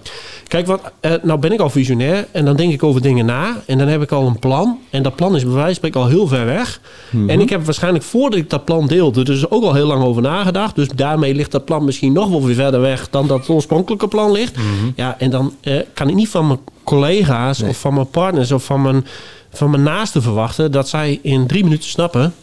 Kijk, 0.48 0.66
wat, 0.66 0.80
eh, 1.00 1.12
nou 1.22 1.38
ben 1.38 1.52
ik 1.52 1.60
al 1.60 1.70
visionair 1.70 2.26
en 2.32 2.44
dan 2.44 2.56
denk 2.56 2.72
ik 2.72 2.82
over 2.82 3.00
dingen 3.02 3.26
na. 3.26 3.62
En 3.66 3.78
dan 3.78 3.88
heb 3.88 4.02
ik 4.02 4.12
al 4.12 4.26
een 4.26 4.38
plan. 4.38 4.78
En 4.90 5.02
dat 5.02 5.16
plan 5.16 5.36
is 5.36 5.42
bij 5.42 5.52
wijze 5.52 5.66
van 5.66 5.74
spreken 5.74 6.00
al 6.00 6.06
heel 6.06 6.26
ver 6.26 6.44
weg. 6.44 6.80
En 7.26 7.40
ik 7.40 7.50
heb 7.50 7.64
waarschijnlijk 7.64 8.04
voordat 8.04 8.38
ik 8.38 8.50
dat 8.50 8.64
plan 8.64 8.86
deelde, 8.86 9.24
dus 9.24 9.50
ook 9.50 9.62
al 9.62 9.74
heel 9.74 9.86
lang 9.86 10.04
over 10.04 10.22
nagedacht. 10.22 10.74
Dus 10.74 10.88
daarmee 10.88 11.34
ligt 11.34 11.50
dat 11.50 11.64
plan 11.64 11.84
misschien 11.84 12.12
nog 12.12 12.28
wel 12.28 12.44
weer 12.44 12.54
verder 12.54 12.80
weg 12.80 13.10
dan 13.10 13.26
dat 13.26 13.38
het 13.38 13.48
oorspronkelijke 13.48 14.08
plan 14.08 14.32
ligt. 14.32 14.56
Ja, 14.96 15.18
en 15.18 15.30
dan 15.30 15.54
eh, 15.60 15.80
kan 15.94 16.08
ik 16.08 16.14
niet 16.14 16.28
van 16.28 16.46
mijn 16.46 16.58
collega's 16.84 17.58
Nee. 17.58 17.70
of 17.70 17.78
van 17.80 17.94
mijn 17.94 18.10
partners 18.10 18.52
of 18.52 18.64
van 18.64 18.82
mijn, 18.82 19.06
van 19.52 19.70
mijn 19.70 19.82
naasten 19.82 20.22
verwachten 20.22 20.72
dat 20.72 20.88
zij 20.88 21.18
in 21.22 21.46
drie 21.46 21.62
minuten 21.64 21.88
snappen 21.88 22.34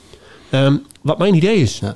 ehm, 0.50 0.76
wat 1.02 1.18
mijn 1.18 1.36
idee 1.36 1.56
is. 1.56 1.80
Ja. 1.80 1.96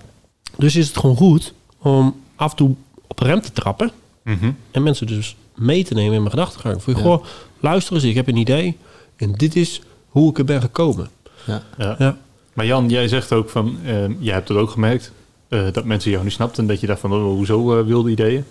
Dus 0.57 0.75
is 0.75 0.87
het 0.87 0.97
gewoon 0.97 1.15
goed 1.15 1.53
om 1.81 2.15
af 2.35 2.51
en 2.51 2.57
toe 2.57 2.75
op 3.13 3.19
rem 3.19 3.41
te 3.41 3.51
trappen. 3.51 3.91
Mhm. 4.23 4.51
En 4.71 4.83
mensen 4.83 5.07
dus 5.07 5.35
mee 5.55 5.83
te 5.83 5.93
nemen 5.93 6.13
in 6.13 6.19
mijn 6.19 6.29
gedachtegang. 6.29 6.83
Van, 6.83 6.93
Ja. 6.95 7.01
goh, 7.01 7.23
luister 7.59 7.93
eens, 7.93 8.03
ik 8.03 8.15
heb 8.15 8.27
een 8.27 8.37
idee. 8.37 8.77
En 9.15 9.31
dit 9.31 9.55
is 9.55 9.81
hoe 10.07 10.29
ik 10.29 10.37
er 10.37 10.45
ben 10.45 10.61
gekomen. 10.61 11.09
Ja. 11.45 11.61
Ja. 11.77 11.95
Ja. 11.99 12.17
Maar 12.53 12.65
Jan, 12.65 12.89
jij 12.89 13.07
zegt 13.07 13.31
ook 13.33 13.49
van, 13.49 13.77
eh, 13.85 13.93
jij 14.19 14.33
hebt 14.33 14.47
het 14.47 14.57
ook 14.57 14.69
gemerkt, 14.69 15.11
eh, 15.47 15.61
dat 15.71 15.85
mensen 15.85 16.11
jou 16.11 16.23
niet 16.23 16.33
snapten 16.33 16.61
en 16.63 16.69
dat 16.69 16.79
je 16.79 16.87
dacht 16.87 16.99
van, 16.99 17.13
oh, 17.13 17.23
hoezo 17.23 17.79
eh, 17.79 17.85
wilde 17.85 18.09
ideeën? 18.09 18.45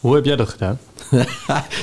Hoe 0.00 0.14
heb 0.14 0.24
jij 0.24 0.36
dat 0.36 0.48
gedaan? 0.48 0.78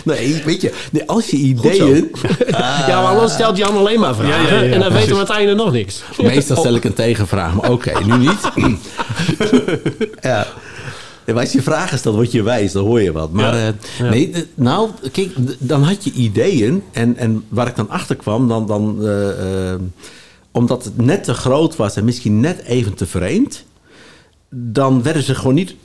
nee, 0.05 0.43
weet 0.45 0.61
je, 0.61 0.73
nee, 0.91 1.03
als 1.07 1.29
je 1.29 1.37
ideeën. 1.37 2.11
ja, 2.87 3.01
maar 3.01 3.11
anders 3.11 3.33
stelt 3.33 3.57
Jan 3.57 3.77
alleen 3.77 3.99
maar 3.99 4.15
vragen. 4.15 4.43
Ja, 4.43 4.55
ja, 4.55 4.61
ja, 4.61 4.73
en 4.73 4.79
dan 4.79 4.91
weten 4.93 5.07
we 5.09 5.13
aan 5.13 5.19
het 5.19 5.29
einde 5.29 5.53
nog 5.53 5.71
niks. 5.71 6.03
Meestal 6.17 6.57
stel 6.57 6.75
ik 6.75 6.83
een 6.83 6.93
tegenvraag, 6.93 7.53
maar 7.53 7.71
oké, 7.71 8.03
nu 8.03 8.17
niet. 8.17 8.51
ja. 10.21 10.47
Als 11.36 11.51
je 11.51 11.62
vragen 11.62 11.98
stelt, 11.98 12.15
word 12.15 12.31
je 12.31 12.43
wijs, 12.43 12.72
dan 12.72 12.86
hoor 12.86 13.01
je 13.01 13.12
wat. 13.12 13.31
Maar 13.31 13.55
Ja. 13.57 13.74
eh, 14.00 14.10
nee, 14.10 14.34
nou, 14.55 14.89
kijk, 15.12 15.29
dan 15.60 15.84
had 15.84 16.03
je 16.03 16.12
ideeën. 16.12 16.84
En, 16.91 17.17
en 17.17 17.43
waar 17.50 17.67
ik 17.67 17.75
dan 17.75 17.89
achter 17.89 18.15
kwam, 18.15 18.48
dan, 18.48 18.67
dan, 18.67 18.98
eh, 19.01 19.72
eh, 19.74 19.79
omdat 20.51 20.84
het 20.84 20.98
net 20.98 21.24
te 21.24 21.34
groot 21.34 21.75
was 21.75 21.96
en 21.96 22.05
misschien 22.05 22.39
net 22.39 22.62
even 22.63 22.93
te 22.93 23.05
vreemd, 23.05 23.63
dan 24.50 25.03
werden 25.03 25.24
ze 25.24 25.36
gewoon 25.36 25.53
niet 25.55 25.75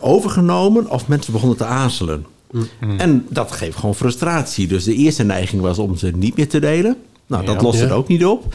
overgenomen 0.00 0.90
of 0.90 1.08
mensen 1.08 1.32
begonnen 1.32 1.56
te 1.58 1.64
aarzelen. 1.64 2.26
En 2.98 3.26
dat 3.28 3.52
geeft 3.52 3.76
gewoon 3.76 3.94
frustratie. 3.94 4.66
Dus 4.66 4.84
de 4.84 4.94
eerste 4.94 5.22
neiging 5.24 5.62
was 5.62 5.78
om 5.78 5.96
ze 5.96 6.10
niet 6.16 6.36
meer 6.36 6.48
te 6.48 6.58
delen. 6.60 6.96
Nou, 7.26 7.44
dat 7.46 7.54
Ja. 7.54 7.62
lost 7.62 7.80
het 7.80 7.90
ook 7.90 8.08
niet 8.08 8.24
op. 8.24 8.54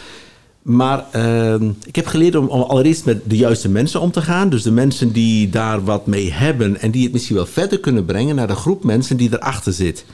Maar 0.64 1.06
ehm, 1.12 1.70
ik 1.86 1.96
heb 1.96 2.06
geleerd 2.06 2.36
om, 2.36 2.48
om 2.48 2.62
allereerst 2.62 3.06
met 3.06 3.22
de 3.26 3.38
juiste 3.38 3.70
mensen 3.70 4.02
om 4.02 4.12
te 4.12 4.22
gaan. 4.22 4.50
Dus 4.50 4.64
de 4.64 4.72
mensen 4.72 5.12
die 5.12 5.50
daar 5.50 5.84
wat 5.84 6.06
mee 6.08 6.32
hebben 6.32 6.82
en 6.82 6.92
die 6.92 7.04
het 7.04 7.12
misschien 7.14 7.36
wel 7.36 7.46
verder 7.46 7.80
kunnen 7.80 8.06
brengen 8.06 8.36
naar 8.36 8.48
de 8.48 8.56
groep 8.56 8.84
mensen 8.84 9.18
die 9.18 9.34
erachter 9.34 9.74
zit. 9.74 10.06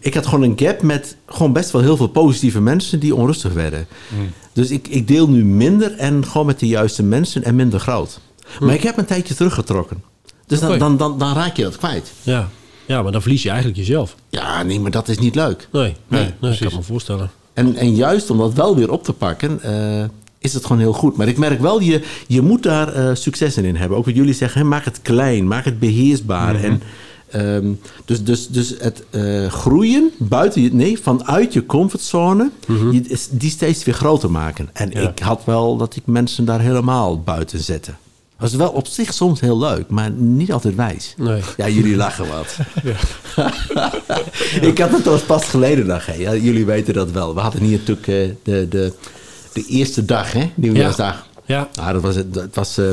Ik 0.00 0.14
had 0.14 0.26
gewoon 0.26 0.42
een 0.42 0.58
gap 0.58 0.82
met 0.82 1.16
gewoon 1.26 1.52
best 1.52 1.70
wel 1.70 1.82
heel 1.82 1.96
veel 1.96 2.08
positieve 2.08 2.60
mensen 2.60 3.00
die 3.00 3.14
onrustig 3.14 3.52
werden. 3.52 3.86
Dus 4.52 4.70
ik, 4.70 4.88
ik 4.88 5.08
deel 5.08 5.28
nu 5.28 5.44
minder 5.44 5.96
en 5.96 6.26
gewoon 6.26 6.46
met 6.46 6.58
de 6.58 6.66
juiste 6.66 7.02
mensen 7.02 7.44
en 7.44 7.54
minder 7.56 7.80
groot. 7.80 8.20
Maar 8.60 8.74
ik 8.74 8.82
heb 8.82 8.96
een 8.98 9.04
tijdje 9.06 9.34
teruggetrokken. 9.34 10.02
Dus 10.46 10.60
dan, 10.60 10.78
dan, 10.78 10.96
dan, 10.96 11.18
dan 11.18 11.34
raak 11.34 11.56
je 11.56 11.62
dat 11.62 11.76
kwijt. 11.76 12.12
Ja. 12.22 12.48
ja, 12.86 13.02
maar 13.02 13.12
dan 13.12 13.20
verlies 13.22 13.42
je 13.42 13.48
eigenlijk 13.48 13.78
jezelf. 13.78 14.14
Ja, 14.28 14.62
nee, 14.62 14.80
maar 14.80 14.90
dat 14.90 15.08
is 15.08 15.18
niet 15.18 15.34
leuk. 15.34 15.68
Nee, 15.72 15.82
nee, 15.82 15.94
Nee, 16.08 16.20
nee, 16.20 16.30
ik 16.30 16.38
precies. 16.38 16.66
kan 16.66 16.76
me 16.76 16.82
voorstellen. 16.82 17.30
En, 17.58 17.76
en 17.76 17.94
juist 17.94 18.30
om 18.30 18.38
dat 18.38 18.52
wel 18.52 18.76
weer 18.76 18.90
op 18.90 19.04
te 19.04 19.12
pakken, 19.12 19.62
eh, 19.62 20.04
is 20.38 20.54
het 20.54 20.62
gewoon 20.66 20.78
heel 20.82 20.92
goed. 20.92 21.16
Maar 21.16 21.28
ik 21.28 21.38
merk 21.38 21.60
wel, 21.60 21.80
je, 21.80 22.02
je 22.26 22.40
moet 22.42 22.62
daar 22.62 22.92
eh, 22.94 23.14
succes 23.14 23.56
in 23.56 23.76
hebben. 23.76 23.98
Ook 23.98 24.04
wat 24.04 24.14
jullie 24.14 24.34
zeggen, 24.34 24.60
hè, 24.60 24.66
maak 24.66 24.84
het 24.84 25.02
klein, 25.02 25.46
maak 25.48 25.64
het 25.64 25.78
beheersbaar. 25.78 26.54
En, 26.64 26.82
ehm, 27.30 27.72
dus, 28.04 28.24
dus, 28.24 28.48
dus 28.48 28.74
het 28.78 29.04
eh, 29.10 29.46
groeien 29.46 30.10
buiten 30.18 30.62
je, 30.62 30.74
nee, 30.74 30.98
vanuit 31.02 31.52
je 31.52 31.66
comfortzone, 31.66 32.50
je, 32.92 33.00
is- 33.08 33.28
die 33.30 33.50
steeds 33.50 33.84
weer 33.84 33.94
groter 33.94 34.30
maken. 34.30 34.68
En 34.72 34.90
Ja. 34.90 35.00
ik 35.08 35.18
had 35.18 35.42
wel 35.44 35.76
dat 35.76 35.96
ik 35.96 36.02
mensen 36.06 36.44
daar 36.44 36.60
helemaal 36.60 37.20
buiten 37.22 37.58
zette. 37.60 37.90
Was 38.38 38.54
wel 38.54 38.70
op 38.70 38.86
zich 38.86 39.14
soms 39.14 39.40
heel 39.40 39.58
leuk, 39.58 39.88
maar 39.88 40.10
niet 40.10 40.52
altijd 40.52 40.74
wijs. 40.74 41.14
Nee. 41.16 41.42
Ja, 41.56 41.68
jullie 41.68 41.96
lachen 41.96 42.28
wat. 42.28 42.56
ik 44.70 44.78
had 44.78 44.90
het 44.90 45.06
al 45.06 45.18
pas 45.18 45.48
geleden 45.48 45.86
dag. 45.86 46.06
Hè. 46.06 46.14
Ja, 46.14 46.34
jullie 46.34 46.66
weten 46.66 46.94
dat 46.94 47.10
wel. 47.10 47.34
We 47.34 47.40
hadden 47.40 47.62
hier 47.62 47.78
natuurlijk 47.78 48.06
eh, 48.06 48.28
de, 48.42 48.68
de, 48.68 48.92
de 49.52 49.64
eerste 49.64 50.04
dag, 50.04 50.32
hè? 50.32 50.50
Nieuwjaarsdag. 50.54 51.26
Ja. 51.46 51.68
Nou, 51.74 51.92
dat 51.92 52.02
was 52.02 52.14
het. 52.14 52.34
Dat 52.34 52.54
was, 52.54 52.78
eh, 52.78 52.84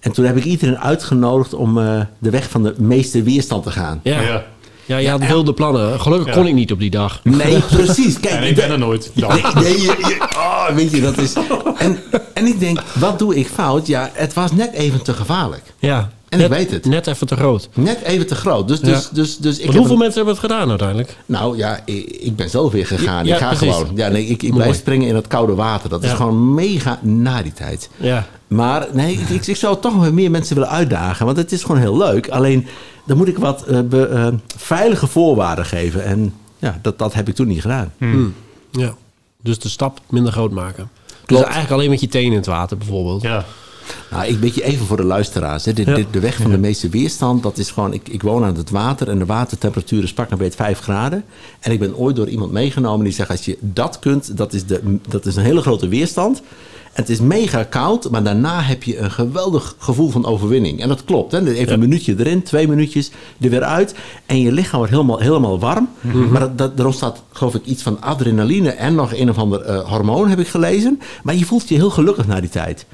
en 0.00 0.12
toen 0.12 0.24
heb 0.24 0.36
ik 0.36 0.44
iedereen 0.44 0.78
uitgenodigd 0.78 1.54
om 1.54 1.78
eh, 1.78 2.00
de 2.18 2.30
weg 2.30 2.50
van 2.50 2.62
de 2.62 2.74
meeste 2.78 3.22
weerstand 3.22 3.62
te 3.62 3.70
gaan. 3.70 4.00
Ja. 4.02 4.20
Ja. 4.20 4.44
Ja, 4.86 4.96
je 4.96 5.08
had 5.08 5.26
wilde 5.26 5.52
plannen. 5.52 6.00
Gelukkig 6.00 6.26
Ja. 6.28 6.32
kon 6.34 6.46
ik 6.46 6.54
niet 6.54 6.72
op 6.72 6.78
die 6.78 6.90
dag. 6.90 7.20
Nee, 7.22 7.60
precies. 7.76 8.20
Kijk, 8.20 8.34
En 8.34 8.42
ik 8.42 8.54
ben 8.54 8.70
er 8.70 8.78
nooit. 8.78 9.10
Dan. 9.14 9.28
Nee, 9.28 9.42
nee, 9.64 9.80
je, 9.80 9.82
je- 9.98 10.26
oh, 10.36 10.68
weet 10.68 10.90
je, 10.90 11.00
dat 11.00 11.18
is... 11.18 11.32
En, 11.78 11.98
en 12.34 12.46
ik 12.46 12.60
denk, 12.60 12.80
wat 12.98 13.18
doe 13.18 13.34
ik 13.36 13.46
fout? 13.46 13.86
Ja, 13.86 14.10
het 14.12 14.34
was 14.34 14.52
net 14.52 14.72
even 14.72 15.02
te 15.02 15.12
gevaarlijk. 15.12 15.62
Ja. 15.78 16.10
En 16.28 16.40
ik 16.40 16.48
weet 16.48 16.70
het. 16.70 16.84
Net 16.84 17.06
even 17.06 17.26
te 17.26 17.36
groot. 17.36 17.68
Net 17.74 18.00
even 18.02 18.26
te 18.26 18.34
groot. 18.34 18.68
Dus, 18.68 18.80
dus, 18.80 19.02
Ja. 19.02 19.08
dus, 19.12 19.36
dus, 19.36 19.58
ik 19.58 19.64
heb 19.64 19.74
hoeveel 19.74 19.92
een- 19.92 19.98
mensen 19.98 20.16
hebben 20.16 20.34
het 20.34 20.42
gedaan 20.52 20.68
uiteindelijk? 20.68 21.16
Nou 21.26 21.56
ja, 21.56 21.80
ik, 21.84 22.04
ik 22.06 22.36
ben 22.36 22.50
zelf 22.50 22.72
weer 22.72 22.86
gegaan. 22.86 23.24
Ja, 23.24 23.34
ik 23.34 23.40
ga 23.40 23.48
precies. 23.54 23.74
gewoon. 23.74 23.90
Ja, 23.96 24.08
nee, 24.08 24.26
ik, 24.26 24.42
ik 24.42 24.50
Mooi. 24.50 24.62
blijf 24.62 24.76
springen 24.76 25.08
in 25.08 25.14
het 25.14 25.26
koude 25.26 25.54
water. 25.54 25.88
Dat 25.88 26.02
is 26.02 26.10
Ja. 26.10 26.16
gewoon 26.16 26.54
mega 26.54 26.98
na 27.02 27.42
die 27.42 27.52
tijd. 27.52 27.88
Ja. 27.96 28.26
Maar 28.46 28.86
nee, 28.92 29.20
ik, 29.28 29.46
ik, 29.46 29.56
zou 29.56 29.76
toch 29.80 29.94
nog 29.96 30.10
meer 30.12 30.30
mensen 30.30 30.54
willen 30.54 30.70
uitdagen. 30.70 31.24
Want 31.26 31.36
het 31.38 31.52
is 31.52 31.62
gewoon 31.62 31.80
heel 31.80 31.96
leuk. 31.96 32.28
Alleen, 32.28 32.66
dan 33.06 33.16
moet 33.16 33.28
ik 33.28 33.38
wat 33.38 33.62
eh, 33.64 33.80
be- 33.80 34.06
eh, 34.06 34.28
veilige 34.56 35.06
voorwaarden 35.06 35.64
geven. 35.66 36.04
En 36.04 36.34
ja, 36.58 36.78
dat, 36.82 36.98
dat 36.98 37.14
heb 37.14 37.28
ik 37.28 37.34
toen 37.34 37.46
niet 37.46 37.60
gedaan. 37.60 37.92
Hmm. 37.98 38.34
ja. 38.70 38.94
Dus 39.42 39.58
de 39.58 39.68
stap 39.68 40.00
minder 40.10 40.32
groot 40.32 40.50
maken. 40.52 40.90
Dus 41.08 41.14
Klopt. 41.26 41.42
eigenlijk 41.44 41.72
alleen 41.72 41.90
met 41.90 42.00
je 42.00 42.08
tenen 42.08 42.30
in 42.30 42.36
het 42.36 42.46
water 42.46 42.76
bijvoorbeeld. 42.76 43.22
Ja. 43.22 43.44
Nou, 44.10 44.26
ik 44.26 44.38
weet 44.38 44.54
je 44.54 44.62
even 44.64 44.86
voor 44.86 44.96
de 44.96 45.04
luisteraars. 45.04 45.64
Hè. 45.64 45.72
De, 45.72 45.82
Ja. 45.86 45.94
de, 45.94 46.06
de 46.10 46.20
weg 46.20 46.36
van 46.36 46.50
de 46.50 46.58
meeste 46.58 46.88
weerstand, 46.88 47.42
dat 47.42 47.58
is 47.58 47.70
gewoon... 47.70 47.92
Ik, 47.92 48.08
ik 48.08 48.22
woon 48.22 48.44
aan 48.44 48.56
het 48.56 48.70
water 48.70 49.08
en 49.08 49.18
de 49.18 49.26
watertemperatuur 49.26 50.02
is 50.02 50.12
pak 50.12 50.30
een 50.30 50.38
beetje 50.38 50.56
5 50.56 50.78
graden. 50.80 51.24
En 51.60 51.72
ik 51.72 51.78
ben 51.78 51.96
ooit 51.96 52.16
door 52.16 52.28
iemand 52.28 52.52
meegenomen 52.52 53.04
die 53.04 53.14
zegt... 53.14 53.30
als 53.30 53.44
je 53.44 53.58
dat 53.60 53.98
kunt, 53.98 54.36
dat 54.36 54.52
is, 54.52 54.66
de, 54.66 54.98
dat 55.08 55.26
is 55.26 55.36
een 55.36 55.42
hele 55.44 55.60
grote 55.60 55.88
weerstand. 55.88 56.42
Het 56.96 57.08
is 57.08 57.20
mega 57.20 57.64
koud, 57.64 58.10
maar 58.10 58.22
daarna 58.22 58.60
heb 58.60 58.82
je 58.82 58.98
een 58.98 59.10
geweldig 59.10 59.74
gevoel 59.78 60.10
van 60.10 60.26
overwinning. 60.26 60.80
En 60.80 60.88
dat 60.88 61.04
klopt. 61.04 61.32
Hè. 61.32 61.52
Even 61.52 61.72
een 61.72 61.78
minuutje 61.78 62.14
erin, 62.18 62.42
twee 62.42 62.68
minuutjes 62.68 63.10
er 63.40 63.50
weer 63.50 63.62
uit. 63.62 63.94
En 64.26 64.40
je 64.40 64.52
lichaam 64.52 64.78
wordt 64.78 64.92
helemaal, 64.92 65.18
helemaal 65.18 65.58
warm. 65.58 65.88
Maar 66.30 66.40
dat, 66.40 66.58
dat, 66.58 66.78
er 66.78 66.86
ontstaat, 66.86 67.22
geloof 67.32 67.54
ik, 67.54 67.64
iets 67.64 67.82
van 67.82 68.00
adrenaline... 68.00 68.70
en 68.70 68.94
nog 68.94 69.14
een 69.14 69.30
of 69.30 69.38
ander 69.38 69.62
eh, 69.62 69.90
hormoon, 69.90 70.28
heb 70.28 70.38
ik 70.38 70.48
gelezen. 70.48 71.00
Maar 71.22 71.34
je 71.34 71.44
voelt 71.44 71.68
je 71.68 71.74
heel 71.74 71.90
gelukkig 71.90 72.26
na 72.26 72.40
die 72.40 72.50
tijd. 72.50 72.86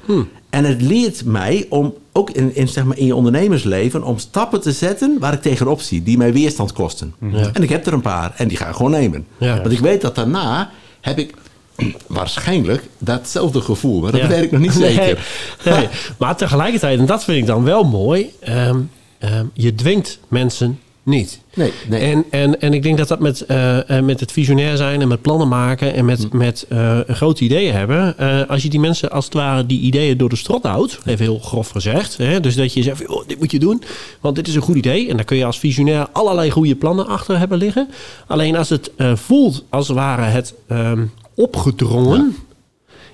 En 0.49 0.65
het 0.65 0.81
leert 0.81 1.25
mij 1.25 1.65
om, 1.69 1.93
ook 2.11 2.29
in, 2.29 2.55
in, 2.55 2.67
zeg 2.67 2.83
maar 2.83 2.97
in 2.97 3.05
je 3.05 3.15
ondernemersleven, 3.15 4.03
om 4.03 4.17
stappen 4.17 4.61
te 4.61 4.71
zetten 4.71 5.17
waar 5.19 5.33
ik 5.33 5.41
tegenop 5.41 5.81
zie, 5.81 6.03
die 6.03 6.17
mij 6.17 6.33
weerstand 6.33 6.73
kosten. 6.73 7.13
Ja. 7.31 7.49
En 7.53 7.63
ik 7.63 7.69
heb 7.69 7.85
er 7.85 7.93
een 7.93 8.01
paar 8.01 8.33
en 8.37 8.47
die 8.47 8.57
ga 8.57 8.67
ik 8.67 8.75
gewoon 8.75 8.91
nemen. 8.91 9.25
Ja. 9.37 9.57
Want 9.57 9.71
ik 9.71 9.79
weet 9.79 10.01
dat 10.01 10.15
daarna 10.15 10.69
heb 11.01 11.17
ik 11.19 11.33
waarschijnlijk 12.07 12.83
datzelfde 12.97 13.61
gevoel, 13.61 14.01
maar 14.01 14.11
dat 14.11 14.21
Ja. 14.21 14.27
weet 14.27 14.43
ik 14.43 14.51
nog 14.51 14.61
niet 14.61 14.73
zeker. 14.87 15.25
Nee. 15.65 15.87
Maar 16.17 16.35
tegelijkertijd, 16.35 16.99
en 16.99 17.05
dat 17.05 17.23
vind 17.23 17.37
ik 17.37 17.45
dan 17.45 17.63
wel 17.63 17.83
mooi, 17.83 18.29
ehm, 18.39 18.79
ehm, 19.19 19.45
je 19.53 19.75
dwingt 19.75 20.19
mensen 20.27 20.79
niet. 21.05 21.39
Nee, 21.53 21.71
nee. 21.89 21.99
En, 22.01 22.23
en, 22.29 22.61
en 22.61 22.73
ik 22.73 22.83
denk 22.83 22.97
dat 22.97 23.07
dat 23.07 23.19
met, 23.19 23.41
eh, 23.41 23.97
eh, 23.97 24.03
met 24.05 24.19
het 24.19 24.31
visionair 24.31 24.77
zijn 24.77 25.01
en 25.01 25.07
met 25.07 25.21
plannen 25.21 25.47
maken 25.47 25.93
en 25.93 26.05
met, 26.05 26.33
met 26.33 26.65
eh, 26.69 26.99
grote 27.07 27.43
ideeën 27.43 27.73
hebben. 27.73 28.17
als 28.47 28.63
je 28.63 28.69
die 28.69 28.79
mensen 28.79 29.11
als 29.11 29.25
het 29.25 29.33
ware 29.33 29.65
die 29.65 29.79
ideeën 29.79 30.17
door 30.17 30.29
de 30.29 30.35
strot 30.35 30.63
houdt, 30.63 30.99
even 31.05 31.25
heel 31.25 31.39
grof 31.39 31.69
gezegd. 31.69 32.17
Hè, 32.17 32.39
dus 32.39 32.55
dat 32.55 32.73
je 32.73 32.83
zegt, 32.83 33.07
"Oh, 33.07 33.27
dit 33.27 33.39
moet 33.39 33.51
je 33.51 33.59
doen, 33.59 33.83
want 34.21 34.35
dit 34.35 34.47
is 34.47 34.55
een 34.55 34.61
goed 34.61 34.75
idee. 34.75 35.09
En 35.09 35.15
daar 35.15 35.25
kun 35.25 35.37
je 35.37 35.45
als 35.45 35.59
visionair 35.59 36.07
allerlei 36.11 36.49
goede 36.51 36.75
plannen 36.75 37.07
achter 37.07 37.37
hebben 37.39 37.57
liggen. 37.57 37.89
Alleen 38.27 38.55
als 38.55 38.69
het 38.69 38.91
voelt 39.13 39.63
als 39.69 39.87
het 39.87 39.97
ware 39.97 40.21
het 40.23 40.53
ehm, 40.67 41.03
opgedrongen. 41.35 42.35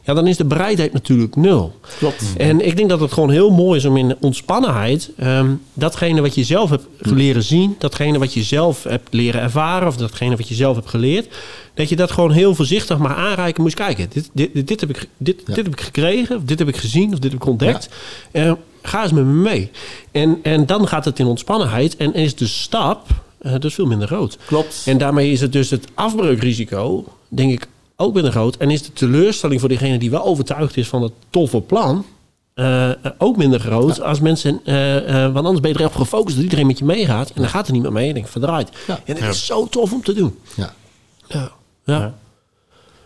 Ja, 0.04 0.14
dan 0.14 0.28
is 0.28 0.38
de 0.38 0.46
bereidheid 0.46 0.94
natuurlijk 0.94 1.36
nul. 1.36 1.74
Klopt. 1.98 2.24
En 2.38 2.66
ik 2.66 2.78
denk 2.78 2.90
dat 2.90 3.00
het 3.00 3.12
gewoon 3.14 3.30
heel 3.30 3.50
mooi 3.50 3.80
is 3.80 3.86
om 3.86 3.98
in 3.98 4.16
ontspannenheid... 4.20 5.12
ehm, 5.18 5.52
datgene 5.74 6.22
wat 6.22 6.36
je 6.36 6.44
zelf 6.44 6.70
hebt 6.70 6.86
leren 7.00 7.44
zien... 7.44 7.76
datgene 7.80 8.20
wat 8.20 8.34
je 8.34 8.44
zelf 8.44 8.84
hebt 8.84 9.08
leren 9.14 9.42
ervaren... 9.42 9.88
of 9.88 9.98
datgene 9.98 10.36
wat 10.36 10.48
je 10.48 10.56
zelf 10.56 10.76
hebt 10.76 10.90
geleerd... 10.90 11.28
dat 11.74 11.90
je 11.90 11.96
dat 11.96 12.12
gewoon 12.12 12.32
heel 12.32 12.56
voorzichtig 12.56 12.98
maar 12.98 13.16
aanreiken 13.16 13.64
moest 13.64 13.76
kijken. 13.76 14.10
Dit, 14.14 14.30
dit, 14.34 14.68
dit, 14.68 14.80
heb, 14.80 14.90
ik, 14.90 15.08
dit, 15.18 15.42
Ja. 15.46 15.54
dit 15.54 15.66
heb 15.66 15.74
ik 15.74 15.82
gekregen, 15.82 16.36
of 16.36 16.44
dit 16.44 16.60
heb 16.60 16.68
ik 16.68 16.78
gezien... 16.78 17.14
of 17.14 17.20
dit 17.20 17.32
heb 17.32 17.42
ik 17.42 17.48
ontdekt. 17.48 17.90
Eh, 18.32 18.52
ga 18.82 19.04
eens 19.04 19.12
met 19.12 19.26
me 19.26 19.32
mee. 19.32 19.72
En, 20.12 20.40
en 20.44 20.66
dan 20.66 20.88
gaat 20.88 21.06
het 21.06 21.20
in 21.20 21.26
ontspannenheid... 21.26 21.98
en 21.98 22.14
is 22.14 22.36
de 22.36 22.48
stap 22.48 23.08
eh, 23.40 23.54
dus 23.60 23.74
veel 23.74 23.86
minder 23.86 24.08
groot. 24.08 24.38
Klopt. 24.46 24.84
En 24.86 24.98
daarmee 24.98 25.32
is 25.32 25.42
het 25.42 25.52
dus 25.52 25.70
het 25.70 25.88
afbreukrisico, 25.94 27.06
denk 27.28 27.52
ik, 27.52 27.68
ook 28.02 28.14
minder 28.14 28.32
groot. 28.32 28.56
En 28.56 28.70
is 28.70 28.82
de 28.84 28.94
teleurstelling 28.94 29.60
voor 29.60 29.70
degene 29.70 29.98
die 29.98 30.10
wel 30.10 30.24
overtuigd 30.26 30.78
is 30.78 30.88
van 30.88 31.02
het 31.02 31.12
toffe 31.30 31.62
plan... 31.62 32.06
eh, 32.54 32.90
ook 33.18 33.38
minder 33.38 33.60
groot 33.60 34.02
als 34.02 34.20
mensen... 34.20 34.60
eh, 34.66 35.24
eh, 35.26 35.34
want 35.34 35.46
anders 35.46 35.60
ben 35.60 35.72
je 35.72 35.80
erop 35.80 35.96
gefocust 35.96 36.36
dat 36.36 36.44
iedereen 36.44 36.68
met 36.68 36.80
je 36.80 36.86
meegaat. 36.86 37.30
En 37.30 37.42
dan 37.42 37.50
gaat 37.50 37.66
er 37.68 37.72
niemand 37.74 37.94
mee. 37.94 38.08
En 38.08 38.14
denk 38.14 38.26
ik, 38.26 38.32
verdraaid. 38.32 38.70
Ja. 38.88 39.00
En 39.06 39.16
het 39.16 39.34
is 39.34 39.46
zo 39.46 39.68
tof 39.68 39.94
om 39.94 40.04
te 40.04 40.14
doen. 40.14 40.40
Ja. 40.56 40.74
Ja. 41.28 41.52
Ja. 41.86 41.98
Ja. 42.00 42.14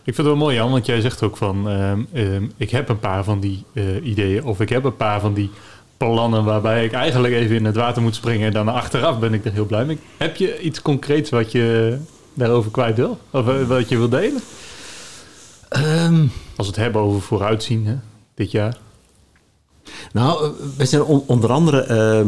Ik 0.04 0.14
vind 0.14 0.16
het 0.16 0.26
wel 0.26 0.36
mooi, 0.46 0.56
Jan, 0.56 0.70
want 0.70 0.86
jij 0.86 1.00
zegt 1.00 1.22
ook 1.22 1.36
van... 1.36 1.68
ehm, 1.68 2.00
ehm, 2.12 2.44
ik 2.56 2.70
heb 2.70 2.88
een 2.88 2.98
paar 2.98 3.24
van 3.24 3.40
die 3.40 3.64
eh, 3.72 4.04
ideeën 4.06 4.44
of 4.44 4.60
ik 4.60 4.68
heb 4.68 4.84
een 4.84 4.96
paar 4.96 5.20
van 5.20 5.34
die 5.34 5.50
plannen... 5.96 6.44
waarbij 6.44 6.84
ik 6.84 6.92
eigenlijk 6.92 7.34
even 7.34 7.56
in 7.56 7.64
het 7.64 7.76
water 7.76 8.02
moet 8.02 8.14
springen... 8.14 8.46
en 8.46 8.52
dan 8.52 8.68
achteraf 8.68 9.18
ben 9.18 9.34
ik 9.34 9.44
er 9.44 9.52
heel 9.52 9.66
blij 9.66 9.84
mee. 9.84 9.98
Heb 10.16 10.36
je 10.36 10.60
iets 10.60 10.82
concreets 10.82 11.30
wat 11.30 11.52
je 11.52 11.96
daarover 12.34 12.70
kwijt 12.70 12.96
wil? 12.96 13.18
Of 13.30 13.48
eh, 13.48 13.62
wat 13.62 13.88
je 13.88 13.96
wil 13.96 14.08
delen? 14.08 14.40
Ehm, 16.04 16.20
Als 16.56 16.66
we 16.66 16.72
het 16.72 16.76
hebben 16.76 17.02
over 17.02 17.20
vooruitzien, 17.20 17.86
hè, 17.86 17.94
dit 18.34 18.50
jaar. 18.50 18.76
Nou, 20.12 20.44
eh, 20.44 20.50
we 20.76 20.84
zijn 20.86 21.02
on- 21.02 21.22
onder 21.26 21.50
andere. 21.52 21.80
eh, 21.80 22.20
eh, 22.20 22.26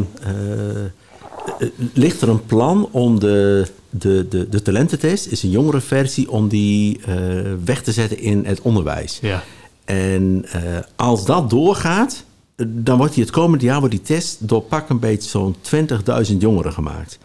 ligt 1.93 2.21
er 2.21 2.29
een 2.29 2.45
plan 2.45 2.89
om 2.91 3.19
de, 3.19 3.67
de, 3.89 4.27
de, 4.29 4.49
de 4.49 4.61
talententest, 4.61 5.25
is 5.27 5.43
een 5.43 5.49
jongere 5.49 5.81
versie, 5.81 6.31
om 6.31 6.47
die 6.47 6.99
weg 7.65 7.81
te 7.83 7.91
zetten 7.91 8.19
in 8.19 8.45
het 8.45 8.61
onderwijs. 8.61 9.19
Ja. 9.21 9.43
En 9.85 10.45
als 10.95 11.25
dat 11.25 11.49
doorgaat, 11.49 12.23
dan 12.65 12.97
wordt 12.97 13.13
die 13.13 13.23
het 13.23 13.31
komende 13.31 13.65
jaar 13.65 13.79
wordt 13.79 13.95
die 13.95 14.03
test 14.03 14.47
door 14.47 14.61
pak 14.61 14.89
een 14.89 14.99
beetje 14.99 15.29
zo'n 15.29 15.55
20.000 16.31 16.37
jongeren 16.37 16.73
gemaakt. 16.73 17.17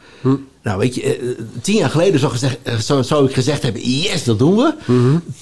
Nou, 0.63 0.79
weet 0.79 0.95
je, 0.95 1.03
eh, 1.03 1.29
tien 1.61 1.77
jaar 1.77 1.91
geleden 1.91 2.21
zou, 2.21 2.33
gezegd, 2.33 2.59
eh, 2.63 2.77
zou, 2.77 3.05
zou 3.05 3.27
ik 3.27 3.35
gezegd 3.35 3.63
hebben: 3.63 3.83
yes, 3.83 4.25
dat 4.25 4.39
doen 4.39 4.57
we. 4.57 4.75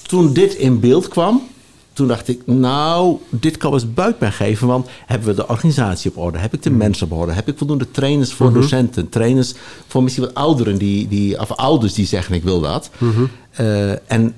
Toen 0.02 0.32
dit 0.32 0.54
in 0.54 0.80
beeld 0.80 1.08
kwam, 1.08 1.42
toen 1.92 2.08
dacht 2.08 2.28
ik: 2.28 2.46
nou, 2.46 3.16
dit 3.28 3.56
kan 3.56 3.72
eens 3.72 3.92
buikpijn 3.94 4.32
geven. 4.32 4.66
Want 4.66 4.88
hebben 5.06 5.28
we 5.28 5.34
de 5.34 5.48
organisatie 5.48 6.10
op 6.10 6.16
orde? 6.16 6.38
Heb 6.38 6.54
ik 6.54 6.62
de 6.62 6.70
mensen 6.70 7.06
op 7.10 7.18
orde? 7.18 7.32
Heb 7.32 7.48
ik 7.48 7.58
voldoende 7.58 7.90
trainers 7.90 8.32
voor 8.32 8.52
docenten? 8.52 9.08
Trainers 9.08 9.54
voor 9.86 10.02
misschien 10.02 10.24
wat 10.24 10.34
ouderen, 10.34 10.78
die, 10.78 11.08
die, 11.08 11.40
of 11.40 11.52
ouders 11.52 11.94
die 11.94 12.06
zeggen: 12.06 12.34
ik 12.34 12.42
wil 12.42 12.60
dat. 12.60 12.90
Eh, 13.50 14.10
en 14.12 14.34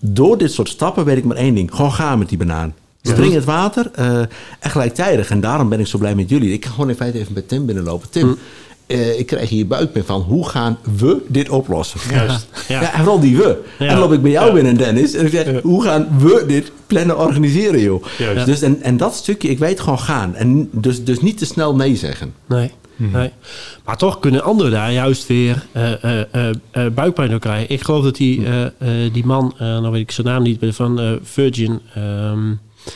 door 0.00 0.38
dit 0.38 0.52
soort 0.52 0.68
stappen 0.68 1.04
weet 1.04 1.16
ik 1.16 1.24
maar 1.24 1.36
één 1.36 1.54
ding: 1.54 1.74
gewoon 1.74 1.92
gaan 1.92 2.18
met 2.18 2.28
die 2.28 2.38
banaan. 2.38 2.74
Spring 3.02 3.28
in 3.30 3.34
het 3.34 3.44
water 3.44 3.90
eh, 3.94 4.18
en 4.60 4.70
gelijktijdig. 4.70 5.30
En 5.30 5.40
daarom 5.40 5.68
ben 5.68 5.80
ik 5.80 5.86
zo 5.86 5.98
blij 5.98 6.14
met 6.14 6.28
jullie. 6.28 6.52
Ik 6.52 6.60
kan 6.60 6.70
gewoon 6.70 6.88
in 6.88 6.94
feite 6.94 7.18
even 7.18 7.32
bij 7.34 7.42
Tim 7.42 7.66
binnenlopen. 7.66 8.10
Tim, 8.10 8.36
eh, 8.86 9.18
ik 9.18 9.26
krijg 9.26 9.48
hier 9.48 9.66
buikpijn 9.66 10.04
van. 10.04 10.20
Hoe 10.20 10.48
gaan 10.48 10.78
we 10.96 11.16
dit 11.28 11.48
oplossen? 11.48 12.00
Juist. 12.10 12.46
Ja. 12.68 12.80
Ja. 12.80 12.92
en 12.92 12.98
vooral 12.98 13.20
die 13.20 13.36
we. 13.36 13.62
Ja. 13.78 13.84
En 13.86 13.90
dan 13.90 13.98
loop 13.98 14.12
ik 14.12 14.22
bij 14.22 14.30
jou 14.30 14.46
Ja. 14.46 14.52
binnen, 14.52 14.76
Dennis. 14.76 15.14
En 15.14 15.24
ik 15.26 15.32
zeg, 15.32 15.62
hoe 15.62 15.82
gaan 15.82 16.08
we 16.18 16.44
dit 16.46 16.72
plannen 16.86 17.18
organiseren, 17.18 17.80
joh? 17.80 18.04
Juist. 18.18 18.46
Dus 18.46 18.62
en, 18.62 18.82
en 18.82 18.96
dat 18.96 19.14
stukje, 19.14 19.48
ik 19.48 19.58
weet 19.58 19.80
gewoon 19.80 19.98
gaan. 19.98 20.34
En 20.34 20.68
dus, 20.72 21.04
dus 21.04 21.20
niet 21.20 21.38
te 21.38 21.46
snel 21.46 21.74
nee 21.76 21.96
zeggen. 21.96 22.34
Nee. 22.46 22.70
nee. 22.96 23.30
Maar 23.84 23.96
toch 23.96 24.18
kunnen 24.18 24.42
anderen 24.42 24.72
daar 24.72 24.92
juist 24.92 25.26
weer 25.26 25.66
eh, 25.72 26.04
eh, 26.04 26.20
eh, 26.32 26.50
eh, 26.70 26.92
buikpijn 26.92 27.30
door 27.30 27.38
krijgen. 27.38 27.70
Ik 27.70 27.82
geloof 27.82 28.04
dat 28.04 28.16
die, 28.16 28.44
eh, 28.46 28.64
eh, 28.64 29.12
die 29.12 29.26
man, 29.26 29.54
eh 29.58 29.66
nou 29.66 29.90
weet 29.90 30.00
ik 30.00 30.10
zijn 30.10 30.26
naam 30.26 30.42
niet, 30.42 30.58
van 30.60 31.00
eh, 31.00 31.12
Virgin... 31.22 31.80
ehm, 31.94 32.52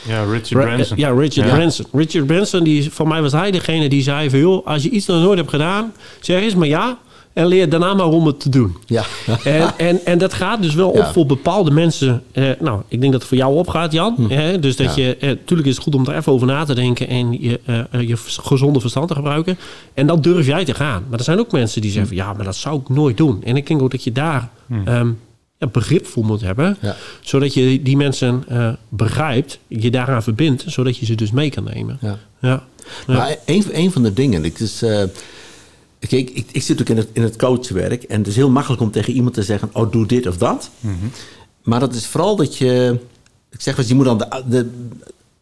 Ja, 0.07 0.23
Richard 0.23 0.49
Ra- 0.51 0.63
Branson. 0.73 0.97
Ja, 0.97 1.09
Richard 1.09 1.47
Ja. 1.49 1.55
Branson. 1.55 1.85
Richard 1.91 2.25
Branson, 2.27 2.63
die, 2.63 2.91
voor 2.91 3.07
mij 3.07 3.21
was 3.21 3.31
hij 3.31 3.51
degene 3.51 3.89
die 3.89 4.01
zei 4.03 4.29
van... 4.29 4.39
joh, 4.39 4.67
als 4.67 4.83
je 4.83 4.89
iets 4.89 5.05
nog 5.05 5.21
nooit 5.21 5.37
hebt 5.37 5.49
gedaan, 5.49 5.93
zeg 6.19 6.41
eens 6.41 6.55
maar 6.55 6.67
ja... 6.67 6.97
en 7.33 7.45
leer 7.47 7.69
daarna 7.69 7.93
maar 7.93 8.05
om 8.07 8.25
het 8.27 8.39
te 8.39 8.49
doen. 8.49 8.77
Ja. 8.85 9.03
En, 9.43 9.73
en, 9.89 10.05
en 10.05 10.17
dat 10.17 10.33
gaat 10.33 10.61
dus 10.61 10.73
wel 10.73 10.93
Ja. 10.95 10.99
op 10.99 11.13
voor 11.13 11.25
bepaalde 11.25 11.71
mensen. 11.71 12.23
Eh, 12.31 12.49
nou, 12.59 12.81
ik 12.87 12.99
denk 12.99 13.11
dat 13.11 13.21
het 13.21 13.29
voor 13.29 13.37
jou 13.37 13.55
opgaat, 13.55 13.91
Jan. 13.91 14.15
Hè? 14.29 14.59
Dus 14.59 14.75
dat 14.75 14.93
Hm. 14.95 14.99
Ja. 15.01 15.07
je... 15.07 15.15
Eh, 15.17 15.31
tuurlijk 15.45 15.67
is 15.69 15.75
het 15.75 15.83
goed 15.83 15.95
om 15.95 16.05
er 16.07 16.15
even 16.15 16.31
over 16.31 16.47
na 16.47 16.63
te 16.63 16.73
denken... 16.75 17.07
en 17.07 17.41
je, 17.41 17.59
eh, 17.65 17.79
eh, 17.91 18.07
je 18.07 18.17
gezonde 18.27 18.79
verstand 18.79 19.07
te 19.07 19.13
gebruiken. 19.13 19.57
En 19.93 20.07
dan 20.07 20.21
durf 20.21 20.45
jij 20.45 20.65
te 20.65 20.73
gaan. 20.73 21.03
Maar 21.09 21.19
er 21.19 21.25
zijn 21.25 21.39
ook 21.39 21.51
mensen 21.51 21.81
die 21.81 21.91
zeggen... 21.91 22.07
van, 22.15 22.25
ja, 22.25 22.33
maar 22.33 22.45
dat 22.45 22.55
zou 22.55 22.79
ik 22.79 22.89
nooit 22.89 23.17
doen. 23.17 23.41
En 23.43 23.55
ik 23.57 23.67
denk 23.67 23.81
ook 23.81 23.91
dat 23.91 24.03
je 24.03 24.11
daar... 24.11 24.49
ehm, 24.85 25.09
ja, 25.57 25.67
begrip 25.67 26.05
voor 26.07 26.25
moet 26.25 26.41
hebben. 26.41 26.77
Ja. 26.81 26.95
Zodat 27.21 27.53
je 27.53 27.81
die 27.81 27.97
mensen 27.97 28.43
eh, 28.47 28.73
begrijpt, 28.89 29.59
je 29.67 29.91
daaraan 29.91 30.23
verbindt, 30.23 30.63
zodat 30.67 30.97
je 30.97 31.05
ze 31.05 31.15
dus 31.15 31.31
mee 31.31 31.49
kan 31.49 31.63
nemen. 31.63 31.97
Ja. 32.01 32.17
Ja. 32.39 32.63
Ja. 33.07 33.13
Maar 33.13 33.35
een, 33.45 33.65
een 33.71 33.91
van 33.91 34.03
de 34.03 34.13
dingen, 34.13 34.43
is, 34.59 34.81
eh, 34.81 35.03
kijk, 35.99 36.29
ik, 36.29 36.45
ik 36.51 36.61
zit 36.61 36.81
ook 36.81 36.89
in 36.89 36.97
het, 36.97 37.07
in 37.13 37.21
het 37.21 37.35
coachwerk 37.35 38.03
en 38.03 38.17
het 38.17 38.27
is 38.27 38.35
heel 38.35 38.49
makkelijk 38.49 38.81
om 38.81 38.91
tegen 38.91 39.13
iemand 39.13 39.33
te 39.33 39.43
zeggen, 39.43 39.69
oh 39.73 39.91
doe 39.91 40.05
dit 40.05 40.27
of 40.27 40.37
dat. 40.37 40.69
Maar 41.63 41.79
dat 41.79 41.93
is 41.93 42.05
vooral 42.07 42.35
dat 42.35 42.57
je, 42.57 42.99
ik 43.51 43.61
zeg 43.61 43.75
wel, 43.75 43.85
eens, 43.85 43.87
je 43.87 43.95
moet 43.95 44.05
dan 44.05 44.17
de, 44.17 44.43
de, 44.49 44.69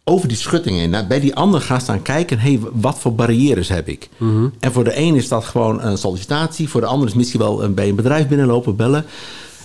over 0.03 0.27
die 0.27 0.37
schutting 0.37 0.77
heen, 0.77 0.89
naar- 0.89 1.07
bij 1.07 1.19
die 1.19 1.35
ander 1.35 1.61
gaan 1.61 1.81
staan 1.81 2.01
kijken, 2.01 2.39
hey, 2.39 2.59
wat 2.73 2.99
voor 2.99 3.15
barrières 3.15 3.69
heb 3.69 3.87
ik? 3.87 4.09
En 4.59 4.71
voor 4.71 4.83
de 4.83 4.97
een 4.97 5.15
is 5.15 5.27
dat 5.27 5.43
gewoon 5.45 5.81
een 5.81 5.97
sollicitatie, 5.97 6.69
voor 6.69 6.81
de 6.81 6.87
ander 6.87 7.07
is 7.07 7.13
misschien 7.13 7.39
wel 7.39 7.63
een, 7.63 7.73
bij 7.73 7.89
een 7.89 7.95
bedrijf 7.95 8.27
binnenlopen, 8.27 8.75
bellen. 8.75 9.05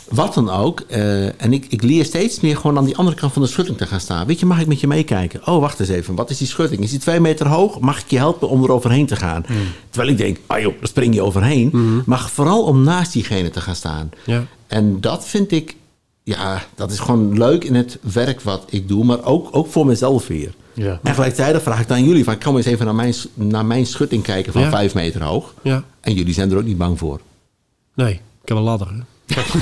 Wat 0.09 0.35
dan 0.35 0.51
ook. 0.51 0.81
eh, 0.81 1.43
en 1.43 1.53
ik, 1.53 1.67
ik 1.69 1.83
leer 1.83 2.05
steeds 2.05 2.41
meer 2.41 2.57
gewoon 2.57 2.79
aan 2.79 2.85
die 2.85 2.97
andere 2.97 3.17
kant 3.17 3.33
van 3.33 3.43
de 3.43 3.49
schutting 3.49 3.77
te 3.79 3.87
gaan 3.87 4.01
staan. 4.01 4.27
Weet 4.27 4.41
je, 4.41 4.47
mag 4.47 4.61
ik 4.61 4.67
met 4.67 4.81
je 4.81 4.87
meekijken? 4.87 5.47
Oh, 5.47 5.61
wacht 5.61 5.81
eens 5.81 5.89
even. 5.89 6.15
Wat 6.15 6.31
is 6.31 6.39
die 6.39 6.47
schutting? 6.47 6.83
Is 6.83 6.91
die 6.91 6.99
twee 6.99 7.21
meter 7.21 7.49
hoog? 7.49 7.81
Mag 7.81 8.01
ik 8.01 8.11
je 8.11 8.17
helpen 8.17 8.49
om 8.49 8.63
er 8.65 8.73
overheen 8.73 9.07
te 9.07 9.17
gaan? 9.17 9.45
Terwijl 9.91 10.13
ik 10.13 10.19
denk, 10.19 10.39
ah 10.47 10.61
joh, 10.61 10.75
daar 10.79 10.89
spring 10.89 11.15
je 11.15 11.23
overheen. 11.23 12.03
Maar 12.07 12.29
vooral 12.29 12.63
om 12.65 12.83
naast 12.83 13.13
diegene 13.13 13.51
te 13.51 13.61
gaan 13.61 13.75
staan. 13.77 14.11
Ja. 14.27 14.45
En 14.67 15.01
dat 15.01 15.27
vind 15.29 15.53
ik, 15.53 15.77
ja, 16.23 16.63
dat 16.75 16.91
is 16.91 16.99
gewoon 16.99 17.39
leuk 17.39 17.65
in 17.65 17.75
het 17.75 17.99
werk 18.13 18.41
wat 18.41 18.65
ik 18.71 18.89
doe. 18.89 19.05
Maar 19.05 19.25
ook, 19.25 19.49
ook 19.51 19.67
voor 19.71 19.87
mezelf 19.87 20.27
weer. 20.27 20.55
Ja. 20.75 21.01
En 21.03 21.15
gelijktijdig 21.15 21.63
vraag 21.63 21.81
ik 21.81 21.89
dan 21.89 21.97
aan 21.97 22.05
jullie, 22.05 22.25
van, 22.25 22.39
kom 22.39 22.57
eens 22.57 22.67
even 22.67 22.85
naar 22.85 22.95
mijn, 22.95 23.15
naar 23.35 23.67
mijn 23.67 23.87
schutting 23.87 24.23
kijken 24.23 24.53
van 24.53 24.63
Ja. 24.63 24.71
vijf 24.71 24.95
meter 24.95 25.23
hoog. 25.23 25.55
ja. 25.63 25.83
En 26.01 26.15
jullie 26.15 26.35
zijn 26.35 26.51
er 26.51 26.57
ook 26.57 26.65
niet 26.65 26.79
bang 26.79 26.99
voor. 26.99 27.21
Nee, 27.95 28.13
ik 28.13 28.49
heb 28.49 28.57
een 28.57 28.63
ladder. 28.63 28.89
hè. 28.89 28.99
Kijk, 29.35 29.47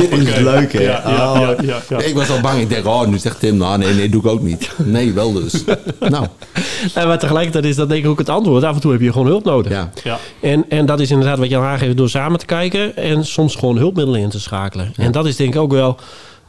dit 0.00 0.12
is 0.28 0.38
leuk, 0.38 0.72
hè? 0.72 0.80
Ja, 0.80 1.02
ja, 1.06 1.32
Oh. 1.32 1.40
ja, 1.40 1.54
ja, 1.62 1.80
ja. 1.88 1.98
Ik 1.98 2.14
was 2.14 2.30
al 2.30 2.40
bang. 2.40 2.60
Ik 2.60 2.68
denk, 2.68 2.86
oh, 2.86 3.06
nu 3.06 3.18
zegt 3.18 3.40
Tim, 3.40 3.56
nou, 3.56 3.78
nee, 3.78 3.94
nee, 3.94 4.08
doe 4.08 4.20
ik 4.20 4.26
ook 4.26 4.42
niet. 4.42 4.70
Nee, 4.76 5.12
wel 5.12 5.32
dus. 5.32 5.64
Nou, 6.00 6.26
En 6.94 7.06
maar 7.06 7.18
tegelijkertijd 7.18 7.64
is 7.64 7.76
dat 7.76 7.88
denk 7.88 8.04
ik 8.04 8.10
ook 8.10 8.18
het 8.18 8.28
antwoord. 8.28 8.64
Af 8.64 8.74
en 8.74 8.80
toe 8.80 8.92
heb 8.92 9.00
je 9.00 9.12
gewoon 9.12 9.26
hulp 9.26 9.44
nodig. 9.44 9.72
ja. 9.72 9.90
Ja. 10.04 10.18
En, 10.40 10.64
en 10.68 10.86
dat 10.86 11.00
is 11.00 11.10
inderdaad 11.10 11.38
wat 11.38 11.48
je 11.48 11.56
al 11.56 11.62
aangeeft 11.62 11.96
door 11.96 12.08
samen 12.10 12.38
te 12.38 12.46
kijken 12.46 12.96
en 12.96 13.24
soms 13.26 13.54
gewoon 13.54 13.76
hulpmiddelen 13.76 14.20
in 14.20 14.28
te 14.30 14.40
schakelen. 14.40 14.92
En 14.96 15.12
dat 15.12 15.26
is 15.26 15.36
denk 15.36 15.54
ik 15.54 15.60
ook 15.60 15.72
wel, 15.72 15.96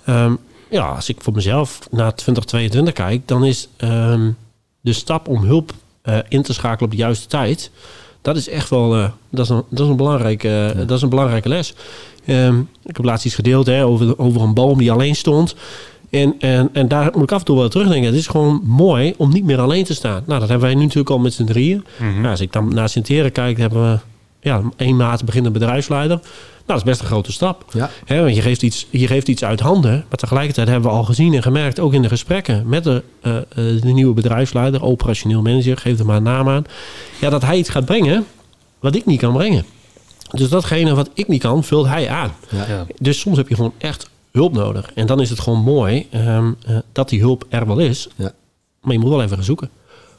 ehm, 0.06 0.34
ja, 0.70 0.86
als 0.86 1.10
ik 1.10 1.18
voor 1.20 1.34
mezelf 1.34 1.80
naar 1.92 2.16
2022 2.16 2.94
kijk, 2.94 3.28
dan 3.28 3.46
is 3.46 3.68
ehm, 3.78 4.30
de 4.82 4.94
stap 4.94 5.28
om 5.28 5.44
hulp 5.44 5.72
eh, 6.02 6.18
in 6.28 6.42
te 6.42 6.54
schakelen 6.54 6.86
op 6.86 6.92
de 6.92 6.98
juiste 7.02 7.28
tijd, 7.28 7.72
dat 8.22 8.36
is 8.36 8.50
echt 8.50 8.70
wel, 8.70 8.96
eh, 8.96 9.10
dat, 9.30 9.46
is 9.46 9.50
een, 9.50 9.64
dat, 9.70 9.86
is 9.86 9.92
een 9.92 9.98
belangrijke, 9.98 10.74
dat 10.78 10.98
is 10.98 11.02
een 11.02 11.10
belangrijke 11.10 11.50
les. 11.50 11.74
Ehm, 12.26 12.60
ik 12.60 12.96
heb 12.96 13.06
laatst 13.06 13.26
iets 13.26 13.36
gedeeld 13.36 13.66
hè, 13.66 13.86
over, 13.86 14.20
over 14.20 14.42
een 14.42 14.54
boom 14.54 14.78
die 14.78 14.92
alleen 14.92 15.16
stond. 15.16 15.56
En, 16.10 16.36
en, 16.40 16.70
en 16.74 16.88
daar 16.88 17.10
moet 17.14 17.24
ik 17.24 17.32
af 17.32 17.40
en 17.40 17.46
toe 17.46 17.58
wel 17.58 17.70
terugdenken. 17.70 18.06
Het 18.06 18.20
is 18.20 18.28
gewoon 18.28 18.62
mooi 18.66 19.14
om 19.18 19.32
niet 19.32 19.44
meer 19.44 19.60
alleen 19.60 19.84
te 19.84 19.94
staan. 19.94 20.24
Nou, 20.26 20.40
dat 20.40 20.50
hebben 20.50 20.68
wij 20.68 20.76
nu 20.76 20.82
natuurlijk 20.82 21.10
al 21.10 21.20
met 21.20 21.34
z'n 21.34 21.46
drieën. 21.46 21.86
Nou, 22.00 22.28
als 22.28 22.42
ik 22.42 22.54
dan 22.54 22.74
naar 22.74 22.90
Sint-Heren 22.90 23.32
kijk, 23.32 23.58
hebben 23.58 23.92
we 23.92 24.00
ja, 24.42 24.62
één 24.76 24.96
maat 24.96 25.26
beginnende 25.26 25.60
bedrijfsleider. 25.60 26.20
Nou, 26.72 26.84
dat 26.84 26.94
is 26.94 27.00
best 27.00 27.12
een 27.12 27.16
grote 27.16 27.32
stap. 27.32 27.66
Ja. 27.74 27.90
Hè, 28.06 28.22
want 28.22 28.36
je 28.36 28.42
geeft, 28.42 28.62
iets, 28.62 28.88
je 28.90 29.08
geeft 29.08 29.28
iets 29.28 29.44
uit 29.44 29.60
handen. 29.60 30.06
Maar 30.10 30.18
tegelijkertijd 30.18 30.68
hebben 30.68 30.90
we 30.90 30.96
al 30.96 31.04
gezien 31.04 31.34
en 31.34 31.42
gemerkt, 31.42 31.80
ook 31.80 31.94
in 31.94 32.02
de 32.02 32.08
gesprekken 32.08 32.68
met 32.68 32.84
de, 32.84 33.04
eh, 33.22 33.38
eh, 33.38 33.44
de 33.82 33.92
nieuwe 33.92 34.14
bedrijfsleider, 34.14 34.84
operationeel 34.84 35.42
manager, 35.42 35.78
geef 35.78 36.00
er 36.00 36.06
maar 36.06 36.18
een 36.18 36.24
naam 36.24 36.50
aan. 36.50 36.64
Ja, 37.20 37.30
dat 37.30 37.42
hij 37.42 37.58
iets 37.58 37.70
gaat 37.70 37.86
brengen 37.86 38.26
wat 38.80 38.96
ik 38.96 39.06
niet 39.06 39.20
kan 39.20 39.34
brengen. 39.34 39.66
Dus 40.32 40.50
datgene 40.50 40.94
wat 40.94 41.10
ik 41.14 41.28
niet 41.28 41.42
kan, 41.42 41.64
vult 41.64 41.88
hij 41.88 42.10
aan. 42.10 42.32
Ja. 42.50 42.66
Ja. 42.68 42.86
Dus 42.98 43.20
soms 43.20 43.38
heb 43.38 43.48
je 43.48 43.56
gewoon 43.56 43.74
echt 43.78 44.10
hulp 44.32 44.54
nodig. 44.54 44.92
En 44.94 45.06
dan 45.06 45.22
is 45.22 45.30
het 45.30 45.40
gewoon 45.40 45.60
mooi 45.60 46.08
ehm, 46.12 46.52
eh, 46.66 46.78
dat 46.92 47.10
die 47.10 47.20
hulp 47.20 47.46
er 47.50 47.68
wel 47.68 47.80
is. 47.80 48.08
Ja. 48.16 48.32
Maar 48.82 48.94
je 48.94 49.00
moet 49.00 49.10
wel 49.10 49.22
even 49.22 49.36
gaan 49.36 49.46
zoeken. 49.46 49.70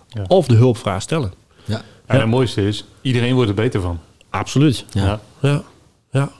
Ja. 0.09 0.25
Of 0.28 0.47
de 0.47 0.54
hulpvraag 0.54 1.02
stellen. 1.02 1.32
Ja. 1.64 1.82
En 2.06 2.21
het 2.21 2.28
mooiste 2.28 2.66
is, 2.66 2.85
iedereen 3.00 3.35
wordt 3.35 3.49
er 3.49 3.56
beter 3.56 3.80
van. 3.80 3.99
Absoluut. 4.30 4.84
Ja. 4.91 5.21
Ja, 5.41 5.62
ja. 6.10 6.30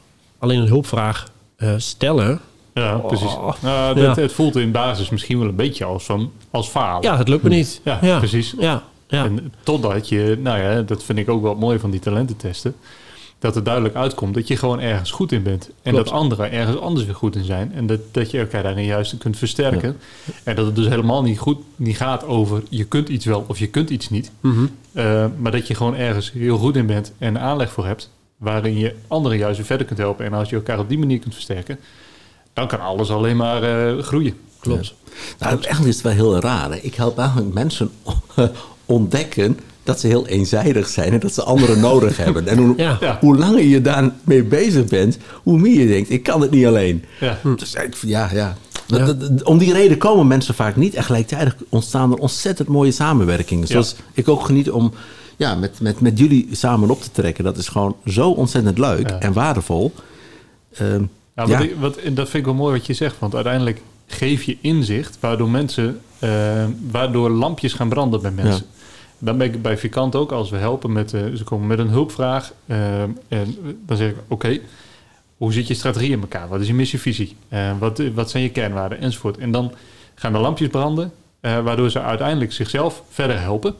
Alleen 0.43 0.61
een 0.61 0.67
hulpvraag 0.67 1.27
eh, 1.57 1.75
stellen. 1.77 2.41
Ja, 2.75 2.97
precies. 2.97 3.35
Oh. 3.35 3.53
Nou, 3.63 4.01
Ja. 4.01 4.07
dat, 4.07 4.17
Het 4.17 4.33
voelt 4.33 4.57
in 4.57 4.71
basis 4.73 5.11
misschien 5.11 5.39
wel 5.39 5.49
een 5.49 5.57
beetje 5.57 5.85
als, 5.85 6.05
van, 6.05 6.33
als 6.51 6.69
falen. 6.69 7.03
Ja, 7.03 7.17
het 7.17 7.29
lukt 7.29 7.43
me 7.43 7.49
niet. 7.49 7.81
Ja, 7.85 8.19
precies. 8.19 8.55
Ja, 8.59 8.83
ja. 9.09 9.25
En 9.25 9.53
totdat 9.63 10.09
je, 10.09 10.39
nou 10.41 10.59
ja, 10.61 10.83
dat 10.83 11.03
vind 11.03 11.19
ik 11.19 11.29
ook 11.29 11.43
wel 11.43 11.55
mooi 11.55 11.79
van 11.79 11.91
die 11.91 12.01
talententesten. 12.01 12.75
Dat 13.39 13.57
er 13.57 13.63
duidelijk 13.65 13.95
uitkomt 13.95 14.35
dat 14.35 14.49
je 14.49 14.57
gewoon 14.57 14.81
ergens 14.81 15.11
goed 15.11 15.33
in 15.33 15.43
bent. 15.43 15.71
En 15.83 15.93
Klopt. 15.93 16.09
dat 16.09 16.15
anderen 16.19 16.53
ergens 16.53 16.79
anders 16.79 17.05
weer 17.07 17.15
goed 17.15 17.37
in 17.37 17.45
zijn. 17.45 17.73
En 17.75 17.87
dat, 17.87 18.01
dat 18.11 18.31
je 18.31 18.39
elkaar 18.39 18.63
daarin 18.63 18.85
juist 18.85 19.19
kunt 19.19 19.37
versterken. 19.39 19.97
En 20.45 20.57
dat 20.57 20.67
het 20.67 20.77
dus 20.77 20.87
helemaal 20.89 21.23
niet 21.23 21.39
goed 21.39 21.59
niet 21.77 21.97
gaat 21.97 22.25
over 22.27 22.63
je 22.69 22.85
kunt 22.85 23.09
iets 23.09 23.25
wel 23.25 23.45
of 23.49 23.59
je 23.59 23.67
kunt 23.67 23.91
iets 23.91 24.11
niet. 24.11 24.31
Mhm. 24.41 24.67
Uh, 24.93 25.25
maar 25.39 25.53
dat 25.53 25.67
je 25.67 25.75
gewoon 25.75 25.97
ergens 25.97 26.33
heel 26.33 26.59
goed 26.59 26.77
in 26.77 26.87
bent 26.87 27.13
en 27.19 27.41
aanleg 27.41 27.73
voor 27.73 27.87
hebt. 27.87 28.11
Waarin 28.43 28.79
je 28.79 28.95
anderen 29.09 29.39
juist 29.39 29.57
weer 29.57 29.67
verder 29.67 29.87
kunt 29.87 29.99
helpen. 29.99 30.25
En 30.25 30.33
als 30.33 30.49
je 30.51 30.57
elkaar 30.57 30.79
op 30.79 30.89
die 30.89 30.99
manier 30.99 31.19
kunt 31.19 31.35
versterken, 31.35 31.79
dan 32.53 32.69
kan 32.69 32.81
alles 32.81 33.11
alleen 33.11 33.37
maar 33.37 33.63
eh, 33.63 33.99
groeien. 34.03 34.35
Klopt. 34.61 34.95
Nou, 35.39 35.53
eigenlijk 35.55 35.87
is 35.89 35.95
het 35.95 36.03
wel 36.05 36.13
heel 36.13 36.41
raar. 36.41 36.71
Hè? 36.71 36.77
Ik 36.77 36.95
help 36.95 37.19
eigenlijk 37.19 37.55
mensen 37.55 37.91
ontdekken 38.87 39.59
dat 39.83 40.01
ze 40.01 40.07
heel 40.07 40.27
eenzijdig 40.27 40.89
zijn 40.89 41.13
en 41.13 41.21
dat 41.21 41.35
ze 41.35 41.43
anderen 41.43 41.81
nodig 41.91 42.17
hebben. 42.17 42.47
En 42.49 42.59
hoe, 42.59 42.75
Ja. 42.77 42.97
Ja. 43.01 43.19
hoe 43.21 43.37
langer 43.37 43.63
je 43.63 43.81
daarmee 43.81 44.43
bezig 44.43 44.85
bent, 44.85 45.19
hoe 45.43 45.59
meer 45.59 45.81
je 45.81 45.87
denkt, 45.87 46.11
ik 46.11 46.23
kan 46.23 46.41
het 46.41 46.51
niet 46.51 46.67
alleen. 46.67 47.05
Ja. 47.21 47.39
Dus 47.57 47.75
ik- 47.75 47.95
ja, 48.07 48.29
ja. 48.33 48.57
Ja. 48.87 49.15
om 49.45 49.59
die 49.59 49.73
reden 49.73 49.99
komen 49.99 50.27
mensen 50.27 50.55
vaak 50.55 50.77
niet. 50.77 50.95
En 50.95 51.05
gelijktijdig 51.05 51.57
ontstaan 51.69 52.13
er 52.13 52.19
ontzettend 52.19 52.69
mooie 52.69 52.91
samenwerkingen. 52.93 53.67
Zoals 53.67 53.97
ik 54.13 54.29
ook 54.29 54.45
geniet 54.47 54.71
om 54.71 54.93
ja, 55.37 55.55
met, 55.55 55.81
met, 55.81 56.01
met 56.01 56.19
jullie 56.19 56.49
samen 56.51 56.91
op 56.91 57.03
te 57.03 57.11
trekken. 57.11 57.45
Dat 57.45 57.57
is 57.57 57.69
gewoon 57.69 57.97
zo 58.07 58.31
ontzettend 58.31 58.79
leuk 58.79 59.11
Ja. 59.11 59.19
en 59.21 59.33
waardevol. 59.33 59.93
Ehm, 60.75 61.03
ja. 61.37 61.47
wat 61.47 61.61
ik, 61.63 61.75
wat, 61.81 61.95
dat 61.95 62.29
vind 62.29 62.35
ik 62.35 62.45
wel 62.45 62.55
mooi 62.55 62.77
wat 62.77 62.87
je 62.87 62.93
zegt. 62.95 63.19
Want 63.19 63.35
uiteindelijk 63.35 63.83
geef 64.07 64.43
je 64.43 64.57
inzicht 64.61 65.17
waardoor 65.21 65.49
mensen, 65.51 66.01
eh, 66.19 66.65
waardoor 66.91 67.31
lampjes 67.31 67.73
gaan 67.73 67.89
branden 67.89 68.23
bij 68.23 68.31
mensen. 68.31 68.67
Dan 69.19 69.39
ben 69.39 69.47
ik 69.55 69.63
bij 69.63 69.79
Vikant 69.79 70.15
ook, 70.17 70.33
als 70.33 70.51
we 70.51 70.57
helpen 70.57 70.93
met, 70.93 71.15
eh, 71.15 71.21
ze 71.35 71.45
komen 71.45 71.67
met 71.67 71.79
een 71.79 71.89
hulpvraag. 71.89 72.53
eh, 72.67 73.03
en 73.03 73.57
dan 73.87 73.97
zeg 73.97 74.11
ik, 74.11 74.17
oké, 74.29 74.59
hoe 75.37 75.53
zit 75.53 75.67
je 75.67 75.75
strategie 75.75 76.11
in 76.11 76.21
elkaar? 76.21 76.49
Wat 76.49 76.61
is 76.61 76.67
je 76.67 76.75
missievisie? 76.75 77.37
Eh, 77.49 77.71
wat, 77.79 78.03
wat 78.15 78.31
zijn 78.31 78.43
je 78.43 78.49
kernwaarden? 78.51 79.01
Enzovoort. 79.01 79.39
En 79.39 79.51
dan 79.51 79.73
gaan 80.15 80.33
de 80.33 80.39
lampjes 80.39 80.69
branden, 80.69 81.13
eh, 81.43 81.59
waardoor 81.65 81.91
ze 81.91 82.01
uiteindelijk 82.03 82.53
zichzelf 82.53 83.03
verder 83.11 83.41
helpen. 83.41 83.75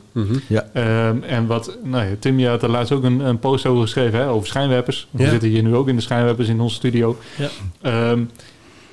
ja. 0.47 0.67
Ehm, 0.73 1.23
en 1.23 1.47
wat, 1.47 1.77
nou 1.83 2.05
ja, 2.05 2.15
Tim, 2.19 2.39
je 2.39 2.47
had 2.47 2.63
er 2.63 2.69
laatst 2.69 2.91
ook 2.91 3.03
een, 3.03 3.19
een 3.19 3.39
post 3.39 3.65
over 3.65 3.81
geschreven, 3.81 4.19
hè, 4.19 4.29
over 4.29 4.47
schijnwerpers. 4.47 5.07
We 5.11 5.27
zitten 5.27 5.49
hier 5.49 5.63
nu 5.63 5.75
ook 5.75 5.87
in 5.87 5.95
de 5.95 6.01
schijnwerpers 6.01 6.47
in 6.47 6.59
onze 6.59 6.75
studio. 6.75 7.17
Ja. 7.37 7.49
Ehm, 7.81 8.23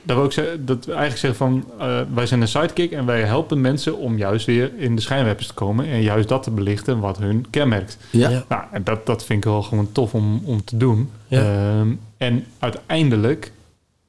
dat 0.03 0.17
wil 0.17 0.25
ik 0.25 0.33
zeggen, 0.33 0.67
dat 0.67 0.85
we 0.85 0.93
eigenlijk 0.93 1.21
zeggen 1.21 1.39
van, 1.39 1.65
eh, 1.79 2.01
wij 2.15 2.27
zijn 2.27 2.41
een 2.41 2.49
sidekick 2.49 2.93
en 2.93 3.07
wij 3.07 3.23
helpen 3.23 3.61
mensen 3.61 3.97
om 3.97 4.17
juist 4.17 4.47
weer 4.47 4.71
in 4.77 4.95
de 4.95 5.03
schijnwerpers 5.03 5.47
te 5.47 5.55
komen 5.55 5.87
en 5.87 6.03
juist 6.03 6.29
dat 6.29 6.43
te 6.43 6.51
belichten 6.51 7.01
wat 7.01 7.19
hun 7.19 7.47
kenmerkt. 7.51 7.99
Ja. 8.11 8.29
Ja. 8.29 8.45
Nou, 8.49 8.63
en 8.73 8.85
dat, 8.85 9.07
dat 9.07 9.25
vind 9.25 9.45
ik 9.45 9.51
wel 9.51 9.63
gewoon 9.63 9.93
tof 9.93 10.15
om, 10.15 10.43
om 10.45 10.65
te 10.65 10.77
doen. 10.77 11.11
Ja. 11.27 11.41
Ehm, 11.41 11.89
en 12.17 12.45
uiteindelijk 12.59 13.53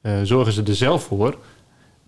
eh, 0.00 0.12
zorgen 0.22 0.52
ze 0.52 0.62
er 0.62 0.74
zelf 0.74 1.02
voor 1.02 1.36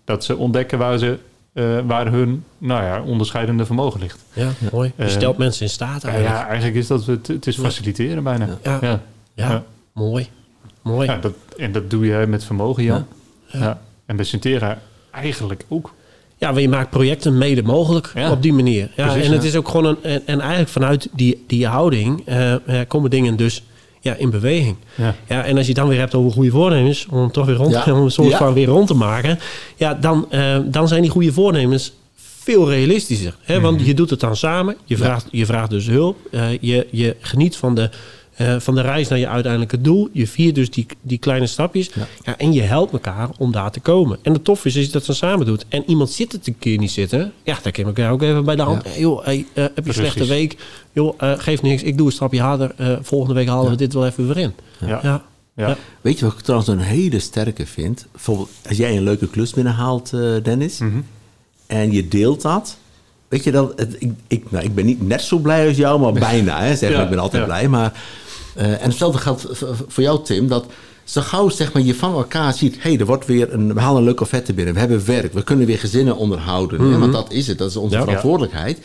dat 0.05 0.23
ze 0.23 0.37
ontdekken 0.37 0.77
waar, 0.77 0.97
ze, 0.97 1.17
eh, 1.55 1.79
waar 1.87 2.11
hun 2.11 2.43
nou 2.57 2.83
ja, 2.83 3.01
onderscheidende 3.01 3.65
vermogen 3.65 3.99
ligt. 3.99 4.23
Ja, 4.33 4.49
mooi. 4.71 4.91
Je 4.97 5.03
Eh, 5.03 5.09
stelt 5.09 5.37
mensen 5.37 5.61
in 5.65 5.69
staat 5.71 6.01
Ja, 6.01 6.07
eigenlijk. 6.09 6.37
ja, 6.41 6.47
eigenlijk 6.47 6.77
is 6.77 6.87
dat 6.87 7.05
het, 7.05 7.27
het 7.27 7.47
is 7.47 7.57
faciliteren 7.57 8.23
bijna. 8.23 8.47
Ja. 8.63 8.99
Ja. 9.33 9.63
Mooi. 9.93 10.27
Mooi. 10.81 11.07
Ja, 11.07 11.17
dat, 11.17 11.33
en 11.57 11.71
dat 11.71 11.89
doe 11.89 12.05
je 12.05 12.25
met 12.27 12.43
vermogen, 12.43 12.83
Jan. 12.83 13.05
Ja. 13.47 13.59
Ja. 13.59 13.79
En 14.05 14.15
bij 14.15 14.25
Sintera 14.25 14.79
eigenlijk 15.11 15.65
ook. 15.67 15.93
Ja, 16.37 16.47
want 16.49 16.61
je 16.61 16.69
maakt 16.69 16.89
projecten 16.89 17.37
mede 17.37 17.63
mogelijk 17.63 18.11
Ja. 18.15 18.31
op 18.31 18.41
die 18.41 18.53
manier. 18.53 18.91
Ja, 18.95 19.05
Precies, 19.05 19.25
en 19.27 19.31
het 19.33 19.41
ja. 19.41 19.47
is 19.47 19.55
ook 19.55 19.67
gewoon 19.67 19.85
een. 19.85 19.97
En, 20.03 20.21
en 20.25 20.39
eigenlijk 20.39 20.69
vanuit 20.69 21.09
die, 21.11 21.43
die 21.47 21.67
houding 21.67 22.21
eh, 22.25 22.55
komen 22.87 23.09
dingen 23.09 23.35
dus 23.35 23.63
ja, 24.05 24.13
in 24.15 24.29
beweging. 24.29 24.75
Ja. 24.95 25.15
Ja, 25.27 25.43
en 25.45 25.51
als 25.57 25.61
je 25.65 25.71
het 25.71 25.81
dan 25.81 25.87
weer 25.87 25.99
hebt 25.99 26.15
over 26.15 26.31
goede 26.31 26.49
voornemens, 26.51 27.05
om 27.09 27.31
toch 27.31 27.45
weer 27.45 27.55
rond, 27.55 27.71
Ja. 27.71 27.83
om 27.93 28.01
een 28.03 28.11
soort 28.11 28.29
Ja. 28.29 28.37
van 28.37 28.53
weer 28.53 28.67
rond 28.67 28.87
te 28.87 28.93
maken, 28.93 29.39
ja, 29.75 29.93
dan, 29.93 30.25
eh, 30.29 30.57
dan 30.65 30.87
zijn 30.87 31.01
die 31.01 31.11
goede 31.11 31.33
voornemens 31.33 31.93
veel 32.39 32.69
realistischer. 32.69 33.35
Hè? 33.41 33.59
Want 33.61 33.77
Mhm. 33.77 33.85
je 33.87 33.93
doet 33.93 34.09
het 34.09 34.19
dan 34.19 34.35
samen, 34.35 34.75
je 34.85 34.97
vraagt, 34.97 35.27
je 35.31 35.45
vraagt 35.45 35.69
dus 35.69 35.87
hulp, 35.87 36.17
eh, 36.31 36.41
je, 36.61 36.87
je 36.91 37.15
geniet 37.19 37.55
van 37.55 37.75
de, 37.75 37.89
eh, 38.35 38.55
van 38.59 38.75
de 38.75 38.81
reis 38.81 39.07
naar 39.07 39.19
je 39.19 39.27
uiteindelijke 39.27 39.81
doel, 39.81 40.09
je 40.11 40.27
viert 40.27 40.55
dus 40.55 40.69
die, 40.69 40.85
die 41.01 41.17
kleine 41.17 41.47
stapjes 41.47 41.89
Ja. 41.93 42.07
ja, 42.23 42.37
en 42.37 42.53
je 42.53 42.61
helpt 42.61 42.93
elkaar 42.93 43.29
om 43.37 43.51
daar 43.51 43.71
te 43.71 43.79
komen. 43.79 44.17
En 44.21 44.33
het 44.33 44.43
tof 44.43 44.65
is, 44.65 44.73
je 44.73 44.87
dat 44.89 45.05
dan 45.05 45.15
samen 45.15 45.45
doet 45.45 45.65
en 45.69 45.83
iemand 45.87 46.09
zit 46.09 46.31
het 46.31 46.47
een 46.47 46.57
keer 46.59 46.77
niet 46.77 46.91
zitten, 46.91 47.31
ja, 47.43 47.55
kun 47.61 47.71
je 47.75 47.83
elkaar 47.83 48.11
ook 48.11 48.21
even 48.21 48.45
bij 48.45 48.55
de 48.55 48.61
hand. 48.61 48.83
Ja. 48.83 48.89
Hey, 48.89 48.99
joh, 48.99 49.25
hey, 49.25 49.45
eh, 49.53 49.63
heb 49.63 49.75
je 49.77 49.83
een 49.87 49.93
slechte 49.93 50.25
week? 50.25 50.57
Joh, 50.93 51.13
eh, 51.17 51.33
geeft 51.37 51.61
niks, 51.61 51.83
ik 51.83 51.97
doe 51.97 52.05
een 52.05 52.11
stapje 52.11 52.41
harder. 52.41 52.71
Eh, 52.77 52.95
volgende 53.01 53.33
week 53.33 53.47
halen 53.47 53.71
we 53.71 53.77
dit 53.77 53.93
wel 53.93 54.05
even 54.05 54.27
weer 54.27 54.37
in. 54.37 54.53
Ja. 54.79 55.23
Ja. 55.55 55.77
Weet 56.01 56.19
je 56.19 56.25
wat 56.25 56.33
ik 56.33 56.39
trouwens 56.39 56.69
een 56.69 56.79
hele 56.79 57.19
sterke 57.19 57.65
vind? 57.65 58.07
Bijvoorbeeld 58.11 58.49
als 58.67 58.77
jij 58.77 58.97
een 58.97 59.03
leuke 59.03 59.27
klus 59.29 59.53
binnenhaalt, 59.53 60.13
eh, 60.13 60.19
Dennis, 60.43 60.77
Mhm. 60.79 60.97
en 61.67 61.91
je 61.91 62.07
deelt 62.07 62.41
dat, 62.41 62.77
weet 63.27 63.43
je 63.43 63.51
dat, 63.51 63.73
het, 63.75 63.95
ik, 63.99 64.11
ik, 64.27 64.51
nou, 64.51 64.63
ik 64.63 64.75
ben 64.75 64.85
niet 64.85 65.07
net 65.07 65.21
zo 65.21 65.37
blij 65.37 65.67
als 65.67 65.77
jou, 65.77 65.99
maar 65.99 66.13
bijna. 66.13 66.61
Hè, 66.61 66.75
zeg. 66.75 66.91
Ja, 66.91 67.03
ik 67.03 67.09
ben 67.09 67.19
altijd 67.19 67.41
ja. 67.41 67.47
blij. 67.47 67.67
Maar, 67.67 67.91
en 68.55 68.79
hetzelfde 68.81 69.19
geldt 69.19 69.45
voor 69.87 70.03
jou, 70.03 70.23
Tim. 70.23 70.47
Dat 70.47 70.65
zo 71.03 71.21
gauw 71.21 71.49
zeg 71.49 71.73
maar, 71.73 71.81
je 71.81 71.95
van 71.95 72.13
elkaar 72.13 72.53
ziet... 72.53 72.75
hé, 72.75 72.89
hey, 72.89 72.99
er 72.99 73.05
wordt 73.05 73.25
weer 73.25 73.53
een, 73.53 73.73
we 73.73 73.79
halen 73.79 73.97
een 73.97 74.03
leuke 74.03 74.23
offerte 74.23 74.53
binnen. 74.53 74.73
We 74.73 74.79
hebben 74.79 75.05
werk. 75.05 75.33
We 75.33 75.43
kunnen 75.43 75.65
weer 75.65 75.79
gezinnen 75.79 76.15
onderhouden. 76.15 76.81
hè, 76.91 76.97
want 76.97 77.13
dat 77.13 77.31
is 77.31 77.47
het. 77.47 77.57
Dat 77.57 77.69
is 77.69 77.75
onze 77.75 77.95
Ja. 77.95 78.03
verantwoordelijkheid. 78.03 78.79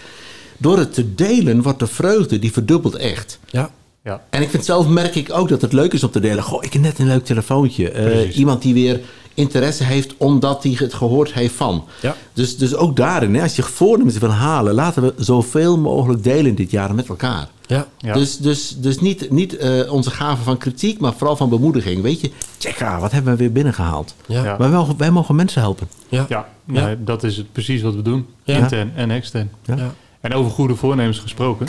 Door 0.56 0.78
het 0.78 0.94
te 0.94 1.14
delen 1.14 1.62
wordt 1.62 1.78
de 1.78 1.87
vreugde, 1.87 2.38
die 2.38 2.52
verdubbelt 2.52 2.94
echt. 2.94 3.38
Ja. 3.50 3.70
Ja. 4.04 4.24
En 4.30 4.42
ik 4.42 4.50
vind 4.50 4.64
zelf 4.64 4.88
merk 4.88 5.14
ik 5.14 5.33
ook 5.33 5.48
dat 5.48 5.61
het 5.61 5.72
leuk 5.72 5.92
is 5.92 6.04
om 6.04 6.11
te 6.11 6.20
delen. 6.20 6.42
Goh, 6.44 6.64
ik 6.64 6.72
heb 6.72 6.83
net 6.83 6.98
een 6.98 7.06
leuk 7.06 7.24
telefoontje. 7.24 7.90
Eh, 7.90 8.37
iemand 8.37 8.62
die 8.62 8.74
weer 8.74 9.00
interesse 9.35 9.85
heeft 9.85 10.14
omdat 10.16 10.62
hij 10.62 10.73
het 10.79 10.95
gehoord 10.95 11.33
heeft 11.33 11.55
van. 11.55 11.85
Ja. 12.03 12.16
Dus, 12.33 12.57
dus 12.57 12.75
ook 12.75 12.97
daarin, 12.97 13.35
hè, 13.35 13.43
als 13.43 13.57
je 13.57 13.62
voornemens 13.62 14.19
wil 14.19 14.31
halen, 14.31 14.75
laten 14.75 15.03
we 15.03 15.14
zoveel 15.16 15.79
mogelijk 15.79 16.23
delen 16.23 16.55
dit 16.55 16.71
jaar 16.71 16.95
met 16.95 17.09
elkaar. 17.09 17.49
Ja. 17.66 17.87
Ja. 17.99 18.14
Dus, 18.14 18.37
dus, 18.37 18.77
dus 18.79 19.01
niet, 19.01 19.31
niet 19.31 19.57
eh, 19.57 19.93
onze 19.93 20.11
gave 20.11 20.43
van 20.43 20.57
kritiek, 20.57 21.01
maar 21.01 21.12
vooral 21.12 21.37
van 21.37 21.49
bemoediging. 21.49 22.03
Weet 22.03 22.21
je, 22.21 22.31
check 22.59 22.83
ah, 22.83 23.01
wat 23.01 23.12
hebben 23.12 23.33
we 23.33 23.38
weer 23.38 23.53
binnengehaald. 23.53 24.14
Ja. 24.27 24.37
Ja. 24.45 24.45
Maar 24.45 24.59
wij, 24.59 24.69
mogen- 24.69 24.97
wij 24.97 25.11
mogen 25.11 25.35
mensen 25.35 25.61
helpen. 25.61 25.88
Ja. 26.09 26.27
Ja, 26.29 26.49
Ja. 26.66 26.85
nee, 26.87 26.97
dat 27.05 27.23
is 27.25 27.37
het 27.37 27.53
precies 27.53 27.83
wat 27.83 27.95
we 27.95 28.03
doen. 28.03 28.27
Ja. 28.43 28.57
Intern 28.57 28.93
en 28.95 29.11
extern. 29.11 29.51
Ja. 29.64 29.77
Ja. 29.77 29.90
En 30.21 30.33
over 30.35 30.51
goede 30.51 30.77
voornemens 30.77 31.19
gesproken. 31.19 31.66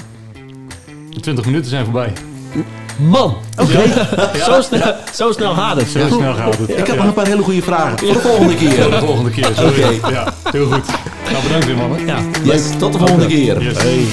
De 1.10 1.20
20 1.20 1.46
minuten 1.46 1.70
zijn 1.70 1.84
voorbij. 1.84 2.14
Man, 3.02 3.38
oké. 3.58 3.84
Zo, 4.46 4.62
snel, 4.62 4.96
zo 5.14 5.32
snel 5.32 5.54
gaat 5.54 5.78
het. 5.78 5.90
Zo 5.90 6.08
snel 6.08 6.34
gaat 6.34 6.58
het. 6.58 6.70
Ik 6.70 6.88
heb 6.88 6.96
nog 6.96 7.06
een 7.06 7.14
paar 7.14 7.28
hele 7.28 7.42
goede 7.44 7.62
vragen. 7.62 7.98
Voor 8.00 8.14
de 8.14 8.20
volgende 8.20 8.54
Tot 8.54 8.60
de 8.60 8.76
keer. 8.76 9.00
volgende 9.00 9.30
keer. 9.30 9.50
Sorry. 9.56 10.00
Ja, 10.10 10.34
heel 10.52 10.66
goed. 10.66 10.86
Nou, 11.32 11.44
bedankt 11.44 11.66
weer 11.66 11.76
mannen. 11.78 12.06
Ja. 12.06 12.18
Yes, 12.44 12.62
tot 12.80 12.94
de 12.94 13.00
volgende 13.00 13.26
keer. 13.28 13.62
Yes. 13.62 13.78
Hey. 13.78 14.06